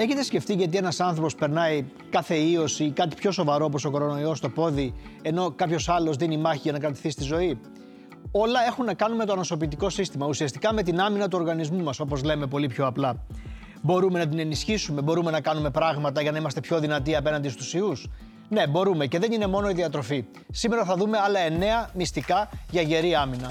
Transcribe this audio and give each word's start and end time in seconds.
Έχετε 0.00 0.22
σκεφτεί 0.22 0.54
γιατί 0.54 0.76
ένας 0.76 1.00
άνθρωπος 1.00 1.34
περνάει 1.34 1.84
κάθε 2.10 2.34
ίωση 2.34 2.84
ή 2.84 2.90
κάτι 2.90 3.16
πιο 3.16 3.30
σοβαρό 3.30 3.64
όπως 3.64 3.84
ο 3.84 3.90
κορονοϊός 3.90 4.38
στο 4.38 4.48
πόδι, 4.48 4.94
ενώ 5.22 5.50
κάποιος 5.50 5.88
άλλος 5.88 6.16
δίνει 6.16 6.36
μάχη 6.36 6.60
για 6.62 6.72
να 6.72 6.78
κρατηθεί 6.78 7.10
στη 7.10 7.22
ζωή; 7.22 7.60
Όλα 8.30 8.66
έχουν 8.66 8.84
να 8.84 8.94
κάνουν 8.94 9.16
με 9.16 9.24
το 9.24 9.32
ανοσοποιητικό 9.32 9.90
σύστημα, 9.90 10.26
ουσιαστικά 10.26 10.72
με 10.72 10.82
την 10.82 11.00
άμυνα 11.00 11.28
του 11.28 11.38
οργανισμού 11.40 11.82
μας, 11.82 12.00
όπως 12.00 12.22
λέμε 12.22 12.46
πολύ 12.46 12.66
πιο 12.66 12.86
απλά. 12.86 13.24
Μπορούμε 13.82 14.18
να 14.18 14.28
την 14.28 14.38
ενισχύσουμε, 14.38 15.02
μπορούμε 15.02 15.30
να 15.30 15.40
κάνουμε 15.40 15.70
πράγματα 15.70 16.22
για 16.22 16.32
να 16.32 16.38
είμαστε 16.38 16.60
πιο 16.60 16.80
δυνατοί 16.80 17.16
απέναντι 17.16 17.48
στους 17.48 17.74
ιούς; 17.74 18.08
Ναι, 18.48 18.66
μπορούμε 18.66 19.06
και 19.06 19.18
δεν 19.18 19.32
είναι 19.32 19.46
μόνο 19.46 19.70
η 19.70 19.72
διατροφή. 19.72 20.24
Σήμερα 20.50 20.84
θα 20.84 20.96
δούμε 20.96 21.18
άλλα 21.18 21.40
9 21.86 21.90
μυστικά 21.94 22.48
για 22.70 22.82
γερή 22.82 23.14
άμυνα. 23.14 23.50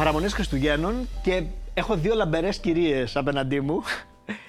Παραμονές 0.00 0.32
Χριστουγέννων 0.32 1.08
και 1.22 1.42
έχω 1.74 1.94
δύο 1.94 2.14
λαμπερές 2.14 2.58
κυρίες 2.58 3.16
απέναντί 3.16 3.60
μου. 3.60 3.82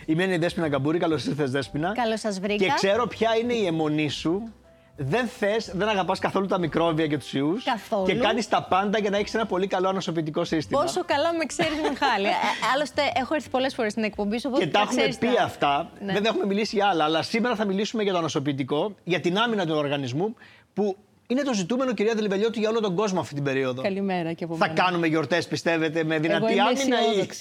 Η 0.06 0.16
μία 0.16 0.26
είναι 0.26 0.34
η 0.34 0.38
Δέσποινα 0.38 0.70
Καμπούρη. 0.70 1.00
Καλώς 1.00 1.26
ήρθες, 1.26 1.52
Δέσποινα. 1.52 1.92
Καλώς 1.92 2.20
σας 2.20 2.40
βρήκα. 2.40 2.66
Και 2.66 2.72
ξέρω 2.76 3.08
ποια 3.08 3.30
είναι 3.42 3.54
η 3.54 3.66
αιμονή 3.66 4.10
σου. 4.10 4.54
Δεν 4.98 5.28
θες, 5.28 5.72
δεν 5.74 5.88
αγαπάς 5.88 6.20
καθόλου 6.20 6.46
τα 6.46 6.60
μικρόβια 6.60 7.08
και 7.08 7.18
τους 7.18 7.34
ιούς. 7.34 7.64
Καθόλου. 7.64 8.06
Και 8.06 8.16
κάνεις 8.16 8.48
τα 8.48 8.64
πάντα 8.64 9.00
για 9.00 9.10
να 9.10 9.18
έχεις 9.18 9.34
ένα 9.34 9.46
πολύ 9.46 9.68
καλό 9.68 9.90
ανοσοποιητικό 9.90 10.44
σύστημα. 10.44 10.82
Πόσο 10.82 11.04
καλά 11.06 11.34
με 11.34 11.46
ξέρεις, 11.46 11.78
Μιχάλη. 11.90 12.28
Ε, 12.28 12.32
άλλωστε, 12.74 13.02
έχω 13.16 13.36
έρθει 13.36 13.50
πολλές 13.50 13.74
φορές 13.74 13.92
στην 13.92 14.04
εκπομπή 14.04 14.40
σου. 14.40 14.52
Και 14.52 14.68
τα 14.68 14.80
έχουμε 14.80 15.04
πει 15.20 15.28
αυτά. 15.44 15.90
Ναι. 16.06 16.14
Δεν 16.14 16.26
έχουμε 16.26 16.46
μιλήσει 16.46 16.76
για 16.76 16.88
άλλα. 16.88 17.04
Αλλά 17.04 17.22
σήμερα 17.22 17.56
θα 17.56 17.66
μιλήσουμε 17.66 18.04
για 18.04 18.12
το 18.12 18.18
ανοσοποιητικό, 18.18 18.96
για 19.04 19.20
την 19.20 19.38
άμυνα 19.38 19.66
του 19.66 19.76
οργανισμού, 19.76 20.36
που 20.74 20.98
είναι 21.32 21.42
το 21.42 21.54
ζητούμενο, 21.54 21.94
κυρία 21.94 22.14
Δελιβελιώτη, 22.16 22.60
για 22.60 22.70
όλο 22.70 22.80
τον 22.80 22.96
κόσμο 22.96 23.20
αυτή 23.20 23.34
την 23.34 23.44
περίοδο. 23.44 23.82
Καλημέρα 23.82 24.34
και 24.34 24.44
από 24.44 24.56
Θα 24.56 24.68
κάνουμε 24.68 25.08
γιορτές, 25.08 25.48
πιστεύετε, 25.48 26.04
με 26.04 26.20
δυνατή 26.20 26.54
Εγώ 26.54 26.64
άμυνα 26.64 26.98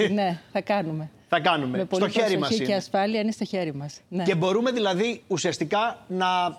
ή. 0.08 0.12
Ναι, 0.20 0.40
θα 0.52 0.60
κάνουμε. 0.60 1.10
Θα 1.28 1.40
κάνουμε. 1.40 1.78
Με 1.78 1.84
πολύ 1.84 2.10
στο 2.10 2.20
χέρι 2.20 2.38
μας. 2.38 2.56
και 2.56 2.74
ασφάλεια 2.74 3.20
είναι 3.20 3.30
στο 3.30 3.44
χέρι 3.44 3.74
μας. 3.74 4.00
Ναι. 4.08 4.22
Και 4.22 4.34
μπορούμε 4.34 4.70
δηλαδή 4.70 5.22
ουσιαστικά 5.26 5.98
να 6.08 6.58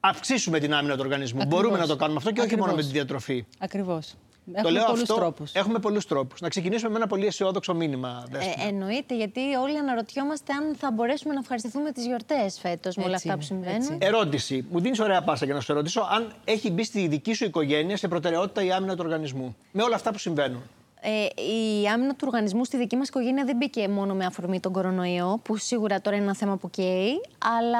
αυξήσουμε 0.00 0.58
την 0.58 0.74
άμυνα 0.74 0.94
του 0.94 1.00
οργανισμού. 1.02 1.40
Ακριβώς. 1.40 1.60
Μπορούμε 1.60 1.78
να 1.78 1.86
το 1.86 1.96
κάνουμε 1.96 2.18
αυτό 2.18 2.32
και 2.32 2.40
Ακριβώς. 2.40 2.60
όχι 2.60 2.68
μόνο 2.68 2.82
με 2.82 2.86
τη 2.86 2.92
διατροφή. 2.92 3.44
Ακριβώς. 3.58 4.14
Το 4.52 4.58
Έχουμε 4.58 4.70
λέω 4.72 4.84
πολλούς 4.84 5.02
αυτό. 5.02 5.14
τρόπους. 5.14 5.52
Έχουμε 5.52 5.78
πολλούς 5.78 6.06
τρόπους. 6.06 6.40
Να 6.40 6.48
ξεκινήσουμε 6.48 6.90
με 6.90 6.96
ένα 6.96 7.06
πολύ 7.06 7.26
αισιόδοξο 7.26 7.74
μήνυμα. 7.74 8.24
Ε, 8.32 8.38
Δέσποινα. 8.38 8.66
εννοείται, 8.68 9.16
γιατί 9.16 9.40
όλοι 9.62 9.78
αναρωτιόμαστε 9.78 10.52
αν 10.52 10.74
θα 10.76 10.90
μπορέσουμε 10.90 11.34
να 11.34 11.40
ευχαριστηθούμε 11.40 11.92
τις 11.92 12.06
γιορτές 12.06 12.58
φέτος 12.60 12.96
με 12.96 13.04
όλα 13.04 13.14
Έτσι 13.14 13.28
αυτά 13.30 13.40
που 13.40 13.54
είναι, 13.54 13.62
συμβαίνουν. 13.70 13.92
έτσι. 13.92 14.06
Ερώτηση. 14.06 14.66
Μου 14.70 14.80
δίνεις 14.80 14.98
ωραία 15.00 15.22
πάσα 15.22 15.44
για 15.44 15.54
να 15.54 15.60
σου 15.60 15.72
ερωτήσω 15.72 16.08
αν 16.10 16.32
έχει 16.44 16.70
μπει 16.70 16.84
στη 16.84 17.06
δική 17.08 17.32
σου 17.34 17.44
οικογένεια 17.44 17.96
σε 17.96 18.08
προτεραιότητα 18.08 18.64
η 18.64 18.72
άμυνα 18.72 18.92
του 18.96 19.02
οργανισμού. 19.04 19.56
Με 19.72 19.82
όλα 19.82 19.94
αυτά 19.94 20.10
που 20.12 20.18
συμβαίνουν. 20.18 20.62
Ε, 21.00 21.42
η 21.42 21.86
άμυνα 21.88 22.10
του 22.10 22.24
οργανισμού 22.26 22.64
στη 22.64 22.76
δική 22.76 22.96
μας 22.96 23.08
οικογένεια 23.08 23.44
δεν 23.44 23.56
μπήκε 23.56 23.88
μόνο 23.88 24.14
με 24.14 24.24
αφορμή 24.24 24.60
τον 24.60 24.72
κορονοϊό, 24.72 25.40
που 25.42 25.56
σίγουρα 25.56 26.00
τώρα 26.00 26.16
είναι 26.16 26.24
ένα 26.24 26.34
θέμα 26.34 26.56
που 26.56 26.70
καίει, 26.70 27.20
αλλά 27.58 27.78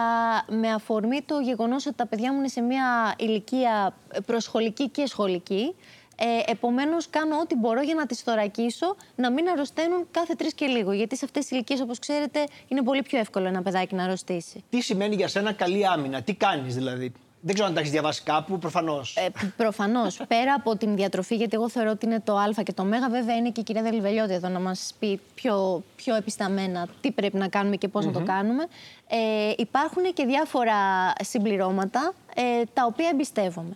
με 0.61 0.69
αφορμή 0.73 1.23
το 1.27 1.39
γεγονός 1.41 1.87
ότι 1.87 1.97
τα 1.97 2.07
παιδιά 2.07 2.33
μου 2.33 2.39
είναι 2.39 2.49
σε 2.49 2.61
μια 2.61 3.15
ηλικία 3.19 3.95
προσχολική 4.27 4.89
και 4.89 5.07
σχολική. 5.07 5.75
Ε, 6.21 6.51
Επομένως, 6.51 7.11
κάνω 7.11 7.39
ό,τι 7.39 7.55
μπορώ 7.57 7.83
για 7.83 7.95
να 7.95 8.07
τις 8.07 8.21
θωρακίσω 8.21 8.97
να 9.15 9.31
μην 9.31 9.49
αρρωσταίνουν 9.49 10.07
κάθε 10.11 10.35
τρεις 10.35 10.55
και 10.55 10.67
λίγο. 10.67 10.93
Γιατί 10.93 11.17
σε 11.17 11.25
αυτές 11.25 11.43
τις 11.43 11.51
ηλικίες, 11.51 11.81
όπως 11.81 11.99
ξέρετε, 11.99 12.45
είναι 12.69 12.83
πολύ 12.83 13.03
πιο 13.03 13.19
εύκολο 13.19 13.47
ένα 13.47 13.63
παιδάκι 13.63 13.95
να 13.95 14.05
αρρωστήσει. 14.05 14.65
Τι 14.71 14.81
σημαίνει 14.81 15.15
για 15.15 15.29
σένα 15.29 15.53
καλή 15.53 15.87
άμυνα, 15.87 16.23
τι 16.23 16.35
κάνεις 16.35 16.75
δηλαδή; 16.75 17.13
Δεν 17.41 17.55
ξέρω 17.55 17.69
αν 17.69 17.75
τα 17.75 17.81
έχεις 17.81 17.93
διαβάσει 17.93 18.23
κάπου, 18.23 18.59
προφανώς. 18.59 19.17
Ε, 19.17 19.29
Προφανώς. 19.57 20.21
πέρα 20.29 20.55
από 20.55 20.77
την 20.77 20.97
διατροφή, 20.97 21.35
γιατί 21.35 21.55
εγώ 21.55 21.69
θεωρώ 21.69 21.91
ότι 21.91 22.07
είναι 22.07 22.21
το 22.21 22.37
Α 22.37 22.63
και 22.65 22.73
το 22.73 22.85
Μ, 22.85 22.91
βέβαια 23.11 23.37
είναι 23.37 23.51
και 23.51 23.61
η 23.61 23.63
κυρία 23.63 23.83
Δελβελιώτη 23.83 24.33
εδώ 24.33 24.49
να 24.49 24.61
μας 24.61 24.95
πει 24.99 25.21
πιο, 25.35 25.83
πιο 25.97 26.15
επισταμένα 26.15 26.87
τι 27.01 27.11
πρέπει 27.13 27.37
να 27.37 27.49
κάνουμε 27.49 27.77
και 27.77 27.89
πώς 27.89 28.05
να 28.07 28.13
το 28.13 28.21
κάνουμε. 28.21 28.67
Ε, 29.09 29.53
υπάρχουν 29.57 30.03
και 30.15 30.25
διάφορα 30.25 30.75
συμπληρώματα 31.21 32.13
ε, 32.35 32.63
τα 32.73 32.85
οποία 32.87 33.09
εμπιστεύομαι. 33.13 33.73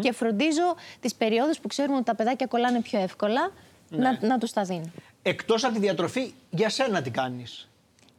Και 0.00 0.12
φροντίζω 0.12 0.76
τις 1.00 1.14
περιόδους 1.14 1.58
που 1.58 1.68
ξέρουμε 1.68 1.96
ότι 1.96 2.04
τα 2.04 2.14
παιδάκια 2.14 2.46
κολλάνε 2.46 2.80
πιο 2.80 3.00
εύκολα 3.00 3.50
να, 3.88 4.18
να 4.20 4.38
τους 4.38 4.52
τα 4.52 4.62
δίνω. 4.62 4.90
Εκτός 5.22 5.64
από 5.64 5.74
τη 5.74 5.80
διατροφή, 5.80 6.32
για 6.50 6.68
σένα 6.68 7.02
τι 7.02 7.10
κάνεις; 7.10 7.68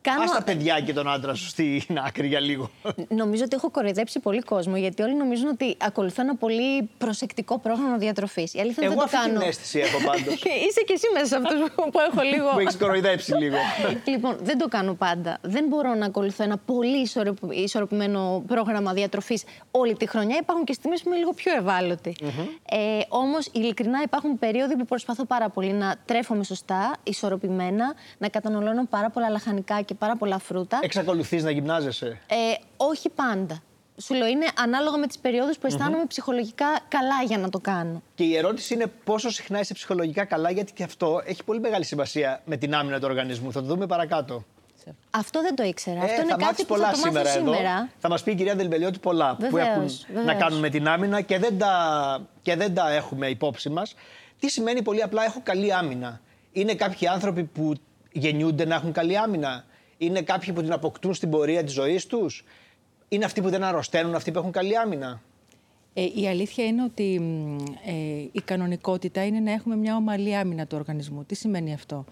Κάνω... 0.03 0.23
Ας 0.23 0.31
τα 0.31 0.43
παιδιά 0.43 0.79
και 0.79 0.93
τον 0.93 1.09
άντρα 1.09 1.33
σου 1.33 1.47
στην 1.47 1.99
άκρη 2.07 2.27
για 2.27 2.39
λίγο. 2.39 2.69
Νομίζω 3.07 3.43
ότι 3.43 3.55
έχω 3.55 3.69
κοροϊδέψει 3.71 4.19
πολύ 4.19 4.41
κόσμο, 4.41 4.77
γιατί 4.77 5.01
όλοι 5.01 5.15
νομίζουν 5.15 5.47
ότι 5.47 5.75
ακολουθώ 5.79 6.21
ένα 6.21 6.35
πολύ 6.35 6.89
προσεκτικό 6.97 7.59
πρόγραμμα 7.59 7.97
διατροφής. 7.97 8.53
Η 8.53 8.59
αλήθεια 8.59 8.83
είναι 8.83 8.93
Εγώ 8.93 9.01
ότι 9.01 9.11
δεν 9.11 9.19
αυτή 9.19 9.31
το 9.31 9.35
κάνω. 9.35 9.39
την 9.39 9.49
αίσθηση 9.49 9.79
έχω 9.79 9.97
πάντως. 10.05 10.33
Είσαι 10.67 10.81
και 10.87 10.93
εσύ 10.93 11.05
μέσα 11.13 11.25
σε 11.25 11.35
αυτούς 11.35 11.59
που 11.91 11.99
έχω 12.11 12.21
λίγο. 12.33 12.49
που 12.53 12.59
έχεις 12.59 12.77
κοροϊδέψει 12.77 13.33
λίγο. 13.33 13.57
λοιπόν, 14.13 14.37
δεν 14.41 14.57
το 14.57 14.67
κάνω 14.67 14.93
πάντα. 14.93 15.37
Δεν 15.41 15.65
μπορώ 15.67 15.93
να 15.93 16.05
ακολουθώ 16.05 16.43
ένα 16.43 16.57
πολύ 16.57 17.01
ισορροπη- 17.01 17.53
ισορροπημένο 17.57 18.43
πρόγραμμα 18.47 18.93
διατροφής 18.93 19.43
όλη 19.71 19.95
τη 19.95 20.07
χρονιά. 20.07 20.37
Υπάρχουν 20.41 20.65
και 20.65 20.73
στιγμές 20.73 21.01
που 21.01 21.09
είμαι 21.09 21.17
λίγο 21.17 21.33
πιο 21.33 21.53
ευάλωτη. 21.55 22.15
Ε, 22.69 22.77
Όμως, 23.09 23.47
ειλικρινά, 23.51 24.01
υπάρχουν 24.03 24.39
περίοδοι 24.39 24.75
που 24.75 24.85
προσπαθώ 24.85 25.25
πάρα 25.25 25.49
πολύ 25.49 25.71
να 25.73 25.95
τρέφομαι 26.05 26.43
σωστά, 26.43 26.95
ισορροπημένα, 27.03 27.93
να 28.17 28.27
καταναλώνω 28.29 28.85
πάρα 28.89 29.09
πολλά 29.09 29.29
λαχανικά 29.29 29.81
και 29.81 29.92
πάρα 29.93 30.15
πολλά 30.15 30.39
φρούτα. 30.39 30.79
Εξακολουθείς 30.81 31.43
να 31.43 31.51
γυμνάζεσαι; 31.51 32.19
Ε, 32.27 32.35
όχι 32.77 33.09
πάντα. 33.09 33.59
Σου 34.01 34.13
λέω, 34.13 34.27
είναι 34.27 34.45
ανάλογα 34.57 34.97
με 34.97 35.07
τις 35.07 35.17
περιόδους 35.19 35.57
που 35.57 35.67
αισθάνομαι 35.67 36.05
ψυχολογικά 36.07 36.65
καλά 36.87 37.21
για 37.27 37.37
να 37.37 37.49
το 37.49 37.59
κάνω. 37.59 38.01
Και 38.15 38.23
η 38.23 38.35
ερώτηση 38.37 38.73
είναι 38.73 38.85
πόσο 39.03 39.29
συχνά 39.29 39.59
είσαι 39.59 39.73
ψυχολογικά 39.73 40.25
καλά, 40.25 40.51
γιατί 40.51 40.73
και 40.73 40.83
αυτό 40.83 41.21
έχει 41.25 41.43
πολύ 41.43 41.59
μεγάλη 41.59 41.85
σημασία 41.85 42.41
με 42.45 42.57
την 42.57 42.75
άμυνα 42.75 42.99
του 42.99 43.05
οργανισμού. 43.09 43.51
Θα 43.51 43.59
το 43.61 43.65
δούμε 43.67 43.85
παρακάτω. 43.87 44.43
Αυτό 45.09 45.41
δεν 45.41 45.55
το 45.55 45.63
ήξερα. 45.63 45.99
Αυτό 46.01 46.11
Ε, 46.11 46.15
είναι 46.15 46.23
θα 46.23 46.29
κάτι 46.29 46.43
μάθεις 46.43 46.65
που 46.65 46.73
πολλά 46.73 46.85
θα 46.85 46.91
το 46.91 46.97
μάθω 46.97 47.09
σήμερα, 47.09 47.29
σήμερα. 47.29 47.59
εδώ. 47.77 47.87
Θα 47.99 48.09
μας 48.09 48.23
πει 48.23 48.31
η 48.31 48.35
κυρία 48.35 48.55
Δελβελιώτη 48.55 48.99
πολλά 48.99 49.35
που 49.35 49.41
Βεβαίως, 49.41 49.67
έχουν 49.67 49.87
βεβαίως. 50.07 50.25
να 50.25 50.33
κάνουν 50.33 50.59
με 50.59 50.69
την 50.69 50.87
άμυνα 50.87 51.21
και 51.21 51.39
δεν 51.39 51.57
τα, 51.57 52.27
και 52.41 52.55
δεν 52.55 52.73
τα 52.73 52.91
έχουμε 52.91 53.27
υπόψη 53.27 53.69
μας. 53.69 53.95
Τι 54.39 54.49
σημαίνει 54.49 54.81
πολύ 54.81 55.01
απλά 55.03 55.23
έχω 55.23 55.39
καλή 55.43 55.73
άμυνα. 55.73 56.21
Είναι 56.51 56.73
κάποιοι 56.75 57.07
άνθρωποι 57.07 57.43
που 57.43 57.73
γεννιούνται 58.11 58.65
να 58.65 58.75
έχουν 58.75 58.91
καλή 58.91 59.17
άμυνα; 59.17 59.65
Είναι 60.03 60.21
κάποιοι 60.21 60.53
που 60.53 60.61
την 60.61 60.71
αποκτούν 60.71 61.13
στην 61.13 61.29
πορεία 61.29 61.63
της 61.63 61.73
ζωής 61.73 62.05
τους; 62.05 62.43
Είναι 63.07 63.25
αυτοί 63.25 63.41
που 63.41 63.49
δεν 63.49 63.63
αρρωσταίνουν, 63.63 64.15
αυτοί 64.15 64.31
που 64.31 64.39
έχουν 64.39 64.51
καλή 64.51 64.77
άμυνα; 64.77 65.21
Ε, 65.93 66.05
η 66.15 66.27
αλήθεια 66.27 66.65
είναι 66.65 66.83
ότι 66.83 67.19
μ, 67.19 67.57
ε, 67.85 67.93
η 68.31 68.41
κανονικότητα 68.45 69.25
είναι 69.25 69.39
να 69.39 69.51
έχουμε 69.51 69.75
μια 69.75 69.95
ομαλή 69.95 70.35
άμυνα 70.35 70.65
του 70.67 70.77
οργανισμού. 70.79 71.23
Τι 71.23 71.35
σημαίνει 71.35 71.73
αυτό; 71.73 72.05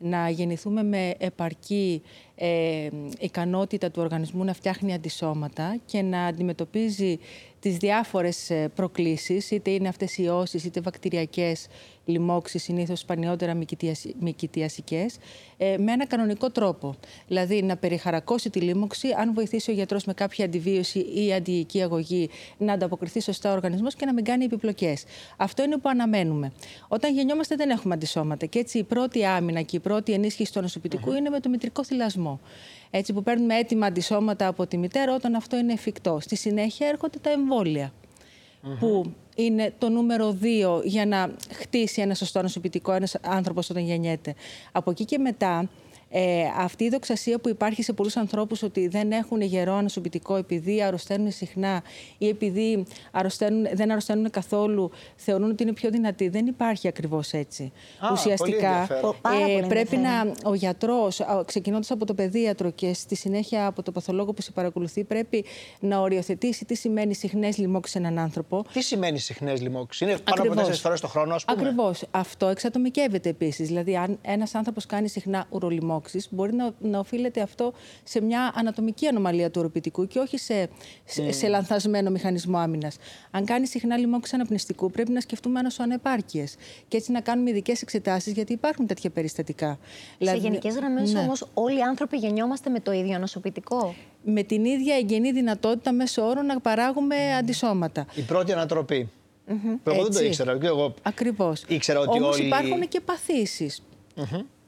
Να 0.00 0.28
γεννηθούμε 0.30 0.82
με 0.82 1.14
επαρκή 1.18 2.02
ε, 2.34 2.88
ικανότητα 3.18 3.90
του 3.90 4.02
οργανισμού 4.02 4.44
να 4.44 4.52
φτιάχνει 4.52 4.94
αντισώματα 4.94 5.76
και 5.86 6.02
να 6.02 6.24
αντιμετωπίζει 6.24 7.18
τις 7.60 7.76
διάφορες 7.76 8.50
ε, 8.50 8.68
προκλήσεις, 8.74 9.50
είτε 9.50 9.70
είναι 9.70 9.88
αυτές 9.88 10.18
οι 10.18 10.22
ιώσεις, 10.22 10.64
είτε 10.64 10.80
βακτηριακές 10.80 11.66
λοιμώξεις, 12.04 12.62
συνήθως 12.62 13.00
σπανιότερα 13.00 13.54
μυκητιασ- 13.54 14.14
μυκητιασικές, 14.20 15.16
ε, 15.56 15.76
με 15.78 15.92
ένα 15.92 16.06
κανονικό 16.06 16.50
τρόπο. 16.50 16.94
Δηλαδή 17.26 17.62
να 17.62 17.76
περιχαρακώσει 17.76 18.50
τη 18.50 18.60
λίμωξη, 18.60 19.08
αν 19.18 19.34
βοηθήσει 19.34 19.70
ο 19.70 19.74
γιατρός 19.74 20.04
με 20.04 20.14
κάποια 20.14 20.44
αντιβίωση 20.44 20.98
ή 20.98 21.32
αντιοική 21.32 21.82
αγωγή, 21.82 22.30
να 22.58 22.72
ανταποκριθεί 22.72 23.20
σωστά 23.20 23.50
ο 23.50 23.52
οργανισμός 23.52 23.94
και 23.94 24.06
να 24.06 24.12
μην 24.12 24.24
κάνει 24.24 24.44
επιπλοκές. 24.44 25.04
Αυτό 25.36 25.62
είναι 25.62 25.76
που 25.76 25.88
αναμένουμε. 25.88 26.52
Όταν 26.88 27.14
γεννιόμαστε 27.14 27.54
δεν 27.54 27.70
έχουμε 27.70 27.94
αντισώματα 27.94 28.46
και 28.46 28.58
έτσι 28.58 28.78
η 28.78 28.84
πρώτη 28.84 29.24
άμυνα 29.24 29.62
και 29.62 29.76
η 29.76 29.80
πρώτη 29.80 30.12
ενίσχυση 30.12 30.52
του 30.52 30.60
νοσοποιητικού 30.60 31.12
είναι 31.12 31.28
με 31.28 31.40
το 31.40 31.48
μητρικό 31.48 31.84
θυλασμό. 31.84 32.40
Έτσι 32.90 33.12
που 33.12 33.22
παίρνουμε 33.22 33.54
έτοιμα 33.56 33.86
αντισώματα 33.86 34.46
από 34.46 34.66
τη 34.66 34.76
μητέρα 34.76 35.14
όταν 35.14 35.34
αυτό 35.34 35.56
είναι 35.56 35.72
εφικτό. 35.72 36.18
Στη 36.20 36.36
συνέχεια 36.36 36.88
έρχονται 36.88 37.18
τα 37.18 37.30
εμβόλια 37.30 37.92
που 38.78 39.12
είναι 39.34 39.72
το 39.78 39.88
νούμερο 39.88 40.32
δύο 40.32 40.80
για 40.84 41.06
να 41.06 41.30
χτίσει 41.52 42.00
ένα 42.00 42.14
σωστό 42.14 42.42
νοσοποιητικό 42.42 42.92
ένας 42.92 43.16
άνθρωπος 43.20 43.70
όταν 43.70 43.82
γεννιέται. 43.84 44.34
Από 44.72 44.90
εκεί 44.90 45.04
και 45.04 45.18
μετά 45.18 45.68
Ε, 46.10 46.42
αυτή 46.56 46.84
η 46.84 46.88
δοξασία 46.88 47.38
που 47.38 47.48
υπάρχει 47.48 47.82
σε 47.82 47.92
πολλούς 47.92 48.16
ανθρώπους 48.16 48.62
ότι 48.62 48.88
δεν 48.88 49.12
έχουν 49.12 49.40
γερό 49.40 49.74
ανασωπητικό 49.74 50.36
επειδή 50.36 50.82
αρρωσταίνουν 50.82 51.30
συχνά 51.30 51.82
ή 52.18 52.28
επειδή 52.28 52.86
αρρωσταίνουν, 53.10 53.66
δεν 53.72 53.90
αρρωσταίνουν 53.90 54.30
καθόλου, 54.30 54.90
θεωρούν 55.16 55.50
ότι 55.50 55.62
είναι 55.62 55.72
πιο 55.72 55.90
δυνατοί. 55.90 56.28
Δεν 56.28 56.46
υπάρχει 56.46 56.88
ακριβώς 56.88 57.32
έτσι. 57.32 57.72
Α, 57.98 58.08
Ουσιαστικά 58.12 58.86
πολύ 59.22 59.52
ε, 59.52 59.66
πρέπει 59.66 59.96
να 59.96 60.32
ο 60.44 60.54
γιατρός, 60.54 61.20
ξεκινώντας 61.44 61.90
από 61.90 62.04
το 62.04 62.14
παιδίατρο 62.14 62.70
και 62.70 62.94
στη 62.94 63.14
συνέχεια 63.14 63.66
από 63.66 63.82
το 63.82 63.92
παθολόγο 63.92 64.32
που 64.32 64.42
σε 64.42 64.52
παρακολουθεί, 64.52 65.04
πρέπει 65.04 65.44
να 65.80 65.98
οριοθετήσει 65.98 66.64
τι 66.64 66.74
σημαίνει 66.74 67.14
συχνές 67.14 67.58
λοιμώξεις 67.58 67.92
σε 67.92 67.98
έναν 67.98 68.18
άνθρωπο. 68.18 68.64
Τι 68.72 68.82
σημαίνει 68.82 69.18
συχνές 69.18 69.60
λοιμώξεις, 69.60 70.00
είναι 70.00 70.18
πάνω 70.18 70.42
από 70.42 70.54
τέσσερις 70.54 70.80
φορές 70.80 71.00
το 71.00 71.08
χρόνο, 71.08 71.34
ας 71.34 71.44
πούμε. 71.44 71.60
Ακριβώς. 71.60 72.04
Αυτό 72.10 72.46
εξατομικεύεται 72.46 73.28
επίσης. 73.28 73.66
Δηλαδή, 73.66 73.96
αν 73.96 74.18
ένας 74.22 74.54
άνθρωπος 74.54 74.86
κάνει 74.86 75.08
συχνά 75.08 75.46
ουρολιμώξεις, 75.98 76.28
μπορεί 76.30 76.54
να, 76.54 76.70
να 76.80 76.98
οφείλεται 76.98 77.40
αυτό 77.40 77.72
σε 78.04 78.20
μια 78.20 78.52
ανατομική 78.54 79.06
ανομαλία 79.06 79.50
του 79.50 79.60
οροπητικού 79.60 80.06
και 80.06 80.18
όχι 80.18 80.38
σε, 80.38 80.68
σε, 81.04 81.32
σε 81.32 81.48
λανθασμένο 81.48 82.10
μηχανισμό 82.10 82.58
άμυνας. 82.58 82.96
Αν 83.30 83.44
κάνει 83.44 83.66
συχνά 83.66 83.96
λοιμώξη 83.96 84.34
αναπνευστικού, 84.34 84.90
πρέπει 84.90 85.12
να 85.12 85.20
σκεφτούμε 85.20 85.60
ανεπάρκειε 85.78 86.44
και 86.88 86.96
έτσι 86.96 87.12
να 87.12 87.20
κάνουμε 87.20 87.50
ειδικές 87.50 87.82
εξετάσεις, 87.82 88.32
γιατί 88.32 88.52
υπάρχουν 88.52 88.86
τέτοια 88.86 89.10
περιστατικά. 89.10 89.78
Σε 89.80 90.16
δηλαδή, 90.18 90.38
γενικές 90.38 90.74
γραμμές 90.74 91.12
ναι. 91.12 91.20
όμως, 91.20 91.46
όλοι 91.54 91.78
οι 91.78 91.82
άνθρωποι 91.82 92.16
γεννιόμαστε 92.16 92.70
με 92.70 92.80
το 92.80 92.92
ίδιο 92.92 93.14
ανοσοποιητικό. 93.14 93.94
Με 94.24 94.42
την 94.42 94.64
ίδια 94.64 94.96
εγγενή 94.96 95.32
δυνατότητα 95.32 95.92
μέσω 95.92 96.26
όρο 96.26 96.42
να 96.42 96.60
παράγουμε 96.60 97.34
αντισώματα. 97.34 98.06
Η 98.14 98.22
πρώτη 98.22 98.52
ανατροπή. 98.52 99.10
Mm-hmm. 99.48 99.78
Που 99.82 99.90
εγώ 99.90 100.02
δεν 100.02 100.12
το 100.12 100.24
ήξερα. 100.24 100.58
εγώ 100.62 100.94
Ακριβώς. 101.02 101.64
Ήξερα 101.68 102.00
ότι 102.00 102.22
Όμως 102.22 102.38
υπάρχουν 102.38 102.88
και 102.88 103.00
παθήσεις 103.00 103.82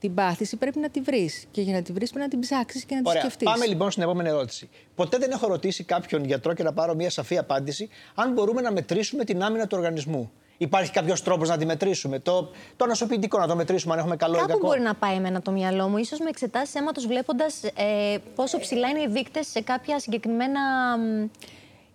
την 0.00 0.14
πάθηση 0.14 0.56
πρέπει 0.56 0.79
να 0.79 0.88
τη 0.88 1.00
βρεις. 1.00 1.44
Και 1.50 1.61
για 1.61 1.73
να 1.73 1.82
τη 1.82 1.93
βρεις 1.93 2.11
πρέπει 2.11 2.25
να 2.25 2.31
την 2.31 2.41
ψάξεις 2.41 2.85
και 2.85 2.94
να 2.94 3.00
Ωραία. 3.05 3.12
τη 3.12 3.20
σκεφτείς. 3.20 3.49
Πάμε 3.52 3.67
λοιπόν 3.67 3.91
στην 3.91 4.02
επόμενη 4.02 4.29
ερώτηση. 4.29 4.69
Ποτέ 4.94 5.19
δεν 5.19 5.31
έχω 5.31 5.47
ρωτήσει 5.47 5.85
κάποιον 5.85 6.25
γιατρό 6.25 6.55
και 6.55 6.62
να 6.62 6.73
πάρω 6.73 6.94
μια 6.94 7.11
σαφή 7.11 7.38
απάντηση 7.38 7.88
αν 8.14 8.32
μπορούμε 8.32 8.61
να 8.61 8.73
μετρήσουμε 8.73 9.25
την 9.25 9.43
άμυνα 9.43 9.67
του 9.67 9.76
οργανισμού. 9.76 10.31
Υπάρχει 10.56 10.91
κάποιος 10.91 11.23
τρόπος 11.23 11.49
να 11.49 11.56
τη 11.56 11.67
μετρήσουμε; 11.67 12.19
Το, 12.19 12.50
το 12.76 12.85
ανασωπητικό 12.85 13.38
να 13.38 13.47
το 13.47 13.56
μετρήσουμε, 13.56 13.93
αν 13.93 13.99
έχουμε 13.99 14.17
καλό 14.17 14.35
Κάπου 14.35 14.49
ή 14.49 14.52
κακό; 14.52 14.67
μπορεί 14.67 14.81
να 14.81 14.94
πάει 14.94 15.17
εμένα 15.17 15.43
το 15.43 15.50
μυαλό 15.50 15.88
μου, 15.88 15.97
ίσως 15.97 16.19
με 16.19 16.29
εξετάσεις 16.29 16.75
αίματος 16.75 17.06
βλέποντας 17.06 17.62
ε, 17.62 18.17
πόσο 18.35 18.58
ψηλά 18.58 18.88
είναι 18.88 19.00
οι 19.00 19.08
δείκτες 19.08 19.47
σε 19.47 19.61
κάποια 19.61 19.99
συγκεκριμένα. 19.99 20.61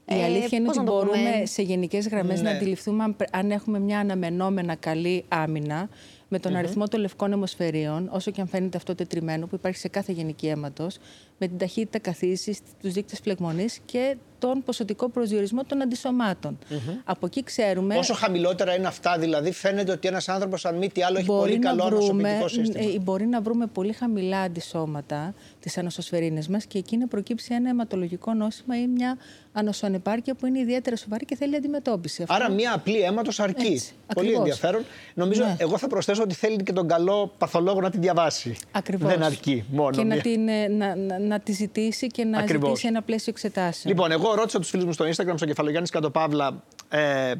Η 0.06 0.24
αλήθεια 0.24 0.58
είναι 0.58 0.70
ότι 0.70 0.80
μπορούμε 0.80 1.44
σε 1.44 1.62
γενικές 1.62 2.08
γραμμές 2.08 2.42
ναι. 2.42 2.50
να 2.50 2.56
αντιληφθούμε 2.56 3.04
αν, 3.04 3.16
αν 3.32 3.52
έχουμε 3.52 3.80
μια 3.80 4.00
αναμενόμενα 4.00 4.76
καλή 4.76 5.26
άμυνα 5.28 5.90
με 6.28 6.40
τον 6.40 6.56
αριθμό 6.56 6.88
των 6.88 7.00
λευκών 7.00 7.32
αιμοσφαιρίων, 7.32 8.10
όσο 8.12 8.32
και 8.32 8.42
αν 8.42 8.48
φαίνεται 8.48 8.78
αυτό 8.78 8.96
τετριμένο 8.96 9.48
που 9.48 9.56
υπάρχει 9.56 9.78
σε 9.78 9.88
κάθε 9.88 10.12
γενική 10.12 10.48
αίματος, 10.48 10.98
με 11.38 11.48
την 11.48 11.58
ταχύτητα 11.58 12.00
καθίσης, 12.00 12.60
τους 12.82 12.94
δείκτες 12.94 13.20
φλεγμονή 13.20 13.66
και 13.86 14.16
τον 14.40 14.64
ποσοτικό 14.64 15.10
προσδιορισμό 15.10 15.64
των 15.64 15.82
αντισωμάτων. 15.82 16.58
Από 17.04 17.26
εκεί 17.26 17.44
ξέρουμε. 17.44 17.98
Όσο 17.98 18.14
χαμηλότερα 18.14 18.76
είναι 18.76 18.88
αυτά, 18.88 19.18
δηλαδή, 19.18 19.52
φαίνεται 19.52 19.92
ότι 19.92 20.08
ένας 20.08 20.30
άνθρωπος, 20.30 20.66
αν 20.66 20.76
μη 20.76 20.90
τι 20.90 21.04
άλλο, 21.04 21.18
έχει 21.18 21.28
πολύ 21.28 21.60
καλό 21.60 21.84
ανοσοποιητικό 21.84 22.48
σύστημα. 22.48 22.84
Ε, 22.84 23.00
μπορεί 23.00 23.26
να 23.26 23.42
βρούμε 23.42 23.68
πολύ 23.68 23.94
χαμηλά 23.94 24.40
αντισώματα 24.40 25.34
τι 25.60 25.74
ανοσοσφαιρίνες 25.78 26.48
μας 26.48 26.66
και 26.66 26.78
εκεί 26.78 26.98
να 26.98 27.08
προκύψει 27.08 27.54
ένα 27.54 27.70
αιματολογικό 27.70 28.34
νόσημα 28.34 28.80
ή 28.82 28.88
μια 28.88 29.18
ανοσοανεπάρκεια 29.54 30.36
που 30.36 30.46
είναι 30.46 30.60
ιδιαίτερα 30.60 30.96
σοβαρή 30.96 31.26
και 31.26 31.36
θέλει 31.36 31.56
αντιμετώπιση. 31.56 32.24
Άρα, 32.28 32.50
μια 32.50 32.74
απλή 32.74 33.02
αίματος 33.02 33.40
αρκεί. 33.40 33.74
Έτσι, 33.74 33.94
πολύ 34.14 34.28
ακριβώς. 34.28 34.38
ενδιαφέρον. 34.40 34.86
Νομίζω, 35.14 35.44
ναι. 35.44 35.56
εγώ 35.58 35.78
θα 35.78 35.88
προσθέσω 35.88 36.22
ότι 36.22 36.36
θέλει 36.36 36.64
και 36.64 36.74
τον 36.74 36.88
καλό 36.88 37.34
παθολόγο 37.38 37.82
να 37.82 37.90
τη 37.90 37.98
διαβάσει. 37.98 38.56
Ακριβώς. 38.72 39.10
Δεν 39.10 39.24
αρκεί 39.24 39.64
μόνο. 39.72 39.96
Και 39.96 40.04
μια... 40.04 40.16
να, 40.16 40.22
την, 40.22 40.48
ε, 40.48 40.68
να, 40.68 40.96
να, 40.96 41.20
να 41.26 41.40
τη 41.40 41.52
ζητήσει 41.52 42.08
και 42.08 42.24
να 42.24 42.40
Ακριβώς. 42.40 42.68
ζητήσει 42.68 42.88
ένα 42.88 43.02
πλαίσιο 43.02 43.32
εξετάσεων. 43.36 43.94
Λοιπόν, 43.94 44.12
εγώ 44.12 44.34
ρώτησα 44.34 44.60
τους 44.60 44.70
φίλους 44.70 44.86
μου 44.86 44.94
στο 44.94 45.06
Instagram, 45.06 45.34
στο 45.36 45.46
Κεφαλογιάννη 45.46 45.88
Κατοπαύλα, 45.88 46.64
ε, 46.90 47.34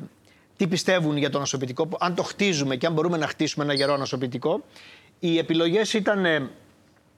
τι 0.58 0.68
πιστεύουν 0.68 1.18
για 1.18 1.30
το 1.30 1.40
νοσοποιητικό, 1.40 1.88
αν 2.00 2.16
το 2.16 2.24
χτίζουμε 2.24 2.76
και 2.76 2.86
αν 2.86 2.94
μπορούμε 2.94 3.18
να 3.18 3.28
χτίσουμε 3.28 3.64
ένα 3.64 3.74
γερό 3.74 3.98
νοσοποιητικό. 3.98 4.64
Οι 5.20 5.38
επιλογές 5.38 5.94
ήταν 5.94 6.26
ε, 6.26 6.50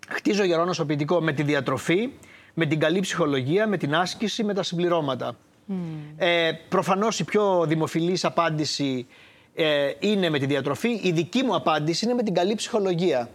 χτίζω 0.08 0.44
γερό 0.44 0.66
νοσοποιητικό 0.66 1.22
με 1.22 1.31
τη 1.31 1.44
διατροφή, 1.44 2.10
με 2.54 2.66
την 2.66 2.80
καλή 2.80 3.00
ψυχολογία, 3.00 3.68
με 3.68 3.78
την 3.78 3.96
άσκηση, 3.96 4.44
με 4.44 4.54
τα 4.54 4.63
συμπληρώματα. 4.63 5.36
Mm. 5.70 5.74
Ε, 6.18 6.52
προφανώς 6.70 7.20
η 7.20 7.24
πιο 7.24 7.66
δημοφιλής 7.68 8.25
απάντηση 8.25 9.08
ε, 9.56 9.92
είναι 10.00 10.30
με 10.30 10.40
τη 10.40 10.46
διατροφή. 10.46 11.00
Η 11.04 11.12
δική 11.12 11.44
μου 11.44 11.56
απάντηση 11.56 12.06
είναι 12.06 12.13
με 12.13 12.24
την 12.24 12.34
καλή 12.34 12.56
ψυχολογία. 12.56 13.30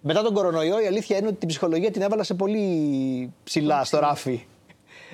Μετά 0.00 0.22
τον 0.22 0.34
κορονοϊό 0.34 0.82
η 0.82 0.86
αλήθεια 0.86 1.16
είναι 1.16 1.26
ότι 1.26 1.36
την 1.36 1.48
ψυχολογία 1.48 1.90
την 1.90 2.02
έβαλα 2.02 2.22
σε 2.22 2.34
πολύ 2.34 3.32
ψηλά 3.44 3.84
στο 3.84 3.98
ράφι 3.98 4.44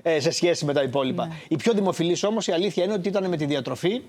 ε, 0.02 0.20
σε 0.20 0.30
σχέση 0.30 0.64
με 0.64 0.72
τα 0.72 0.82
υπόλοιπα. 0.82 1.26
Ναι. 1.26 1.34
Η 1.48 1.56
πιο 1.56 1.72
δημοφιλής 1.72 2.22
όμως 2.24 2.46
η 2.46 2.52
αλήθεια 2.52 2.84
είναι 2.84 2.92
ότι 2.92 3.08
ήταν 3.08 3.28
με 3.28 3.36
τη 3.36 3.44
διατροφή. 3.44 4.02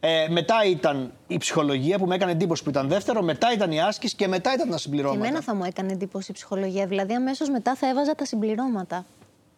Ε, 0.00 0.26
μετά 0.28 0.64
ήταν 0.64 1.12
η 1.26 1.38
ψυχολογία 1.38 1.98
που 1.98 2.06
με 2.06 2.14
έκανε 2.14 2.32
εντύπωση 2.32 2.62
που 2.62 2.70
ήταν 2.70 2.88
δεύτερο, 2.88 3.22
μετά 3.22 3.52
ήταν 3.52 3.72
η 3.72 3.80
άσκηση 3.80 4.16
και 4.16 4.28
μετά 4.28 4.54
ήταν 4.54 4.68
τα 4.68 4.74
Και 4.74 4.80
συμπληρώματα. 4.80 5.24
εμένα 5.26 5.42
θα 5.42 5.54
μου 5.54 5.64
έκανε 5.64 5.92
εντύπωση 5.92 6.30
η 6.30 6.34
ψυχολογία. 6.34 6.86
Δηλαδή, 6.86 7.14
αμέσως 7.14 7.48
μετά 7.48 7.74
θα 7.74 7.88
έβαζα 7.88 8.14
τα 8.14 8.24
συμπληρώματα. 8.24 9.04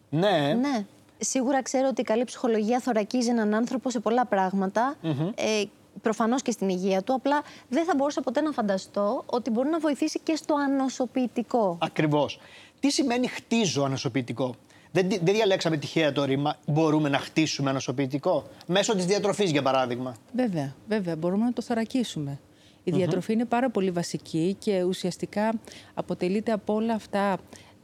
Ναι. 0.09 0.57
Ναι. 0.61 0.85
Σίγουρα 1.19 1.61
ξέρω 1.61 1.87
ότι 1.87 2.01
η 2.01 2.03
καλή 2.03 2.23
ψυχολογία 2.23 2.79
θωρακίζει 2.79 3.29
έναν 3.29 3.53
άνθρωπο 3.53 3.89
σε 3.89 3.99
πολλά 3.99 4.25
πράγματα. 4.25 4.95
Ε, 5.35 5.63
Προφανώς 6.01 6.41
και 6.41 6.51
στην 6.51 6.69
υγεία 6.69 7.01
του. 7.01 7.13
Απλά 7.13 7.41
δεν 7.69 7.85
θα 7.85 7.93
μπορούσα 7.95 8.21
ποτέ 8.21 8.41
να 8.41 8.51
φανταστώ 8.51 9.23
ότι 9.25 9.49
μπορεί 9.49 9.69
να 9.69 9.79
βοηθήσει 9.79 10.19
και 10.23 10.35
στο 10.35 10.55
ανοσοποιητικό. 10.55 11.77
Ακριβώς. 11.81 12.39
Τι 12.79 12.91
σημαίνει 12.91 13.27
χτίζω 13.27 13.83
ανοσοποιητικό. 13.83 14.55
Δεν, 14.91 15.09
δεν 15.09 15.33
διαλέξαμε 15.33 15.77
τυχαία 15.77 16.11
το 16.11 16.23
ρήμα. 16.23 16.55
Μπορούμε 16.67 17.09
να 17.09 17.17
χτίσουμε 17.17 17.69
ανοσοποιητικό. 17.69 18.43
Μέσω 18.67 18.95
της 18.95 19.05
διατροφής, 19.05 19.51
για 19.51 19.61
παράδειγμα. 19.61 20.15
Βέβαια, 20.33 20.75
βέβαια, 20.87 21.15
μπορούμε 21.15 21.45
να 21.45 21.53
το 21.53 21.61
θωρακίσουμε. 21.61 22.39
Η 22.83 22.91
διατροφή 22.91 23.33
είναι 23.33 23.45
πάρα 23.45 23.69
πολύ 23.69 23.91
βασική 23.91 24.55
και 24.59 24.83
ουσιαστικά 24.83 25.53
αποτελείται 25.93 26.51
από 26.51 26.73
όλα 26.73 26.93
αυτά 26.93 27.37